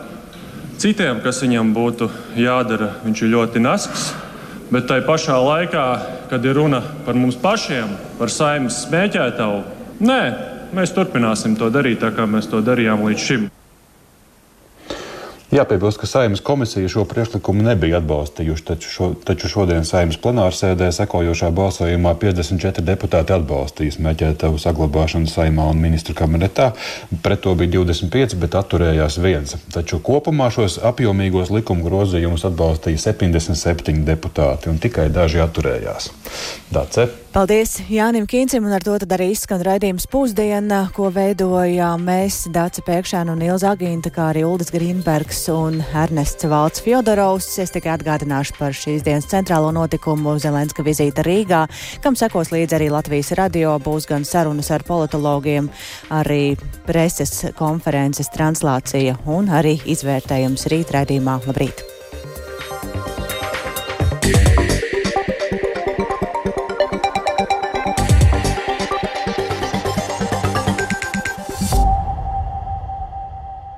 citiem, 0.80 1.20
kas 1.24 1.42
viņam 1.44 1.74
būtu 1.76 2.10
jādara. 2.40 2.94
Viņš 3.04 3.24
ir 3.24 3.34
ļoti 3.36 3.64
nasks, 3.64 4.10
bet 4.72 4.88
tai 4.90 5.02
pašā 5.06 5.36
laikā, 5.44 5.86
kad 6.32 6.46
ir 6.46 6.58
runa 6.60 6.82
par 7.06 7.20
mums 7.20 7.38
pašiem, 7.40 7.92
par 8.20 8.32
saimnes 8.32 8.84
smēķētavu, 8.86 9.64
nē, 10.00 10.22
mēs 10.76 10.96
turpināsim 10.96 11.58
to 11.60 11.72
darīt 11.74 12.02
tā, 12.04 12.14
kā 12.16 12.28
mēs 12.30 12.50
to 12.52 12.64
darījām 12.64 13.04
līdz 13.10 13.26
šim. 13.26 13.50
Jāpiebilst, 15.50 15.98
ka 15.98 16.06
saimnes 16.06 16.44
komisija 16.46 16.90
šo 16.94 17.08
priekšlikumu 17.10 17.64
nebija 17.66 17.98
atbalstījuši, 17.98 18.64
taču, 18.68 18.90
šo, 18.94 19.08
taču 19.26 19.50
šodien 19.50 19.86
saimnes 19.88 20.20
plenārsēdē 20.22 20.92
sekojošā 20.94 21.50
balsojumā 21.58 22.12
54 22.22 22.84
deputāti 22.86 23.34
atbalstīja 23.34 23.96
smēķētavu 23.96 24.62
saglabāšanu 24.62 25.26
saimā 25.32 25.66
un 25.74 25.82
ministru 25.82 26.14
kabinetā. 26.18 26.70
Pret 27.26 27.42
to 27.48 27.56
bija 27.58 27.80
25, 27.80 28.38
bet 28.44 28.58
atturējās 28.62 29.18
viens. 29.24 29.58
Taču 29.74 29.98
kopumā 30.06 30.52
šos 30.54 30.78
apjomīgos 30.86 31.50
likuma 31.56 31.82
grozījumus 31.88 32.46
atbalstīja 32.52 33.02
77 33.10 34.06
deputāti 34.06 34.70
un 34.70 34.78
tikai 34.78 35.10
daži 35.10 35.42
atturējās. 35.48 36.12
Dace. 36.70 37.10
Paldies 37.30 37.76
Jānim 37.86 38.26
Kīncim, 38.26 38.66
un 38.66 38.74
ar 38.74 38.82
to 38.82 38.96
arī 38.98 39.28
izskan 39.36 39.62
raidījums 39.62 40.08
pusdiena, 40.10 40.80
ko 40.96 41.12
veidojām 41.14 42.02
mēs, 42.02 42.48
Dāca 42.50 42.82
Pēkšēna 42.88 43.36
un 43.36 43.44
Ilza 43.46 43.76
Agīnta, 43.76 44.10
kā 44.10 44.32
arī 44.32 44.42
Uldis 44.48 44.72
Grīnbergs 44.74 45.44
un 45.54 45.78
Ernests 45.94 46.48
Valts 46.50 46.82
Fjodorovs. 46.82 47.52
Es 47.62 47.76
tikai 47.76 47.94
atgādināšu 48.00 48.58
par 48.58 48.74
šīs 48.74 49.06
dienas 49.06 49.30
centrālo 49.30 49.70
notikumu 49.78 50.40
Zelenska 50.42 50.82
vizīte 50.82 51.22
Rīgā, 51.28 51.68
kam 52.02 52.18
sekos 52.18 52.50
līdzi 52.56 52.80
arī 52.80 52.90
Latvijas 52.96 53.30
radio, 53.38 53.76
būs 53.78 54.10
gan 54.10 54.26
sarunas 54.26 54.74
ar 54.74 54.88
politologiem, 54.90 55.70
arī 56.10 56.58
preses 56.90 57.46
konferences 57.62 58.34
translācija 58.34 59.20
un 59.30 59.54
arī 59.54 59.78
izvērtējums 59.86 60.66
rītraidījumā. 60.74 61.40
Labrīt! 61.46 61.86
Yeah. 64.30 64.79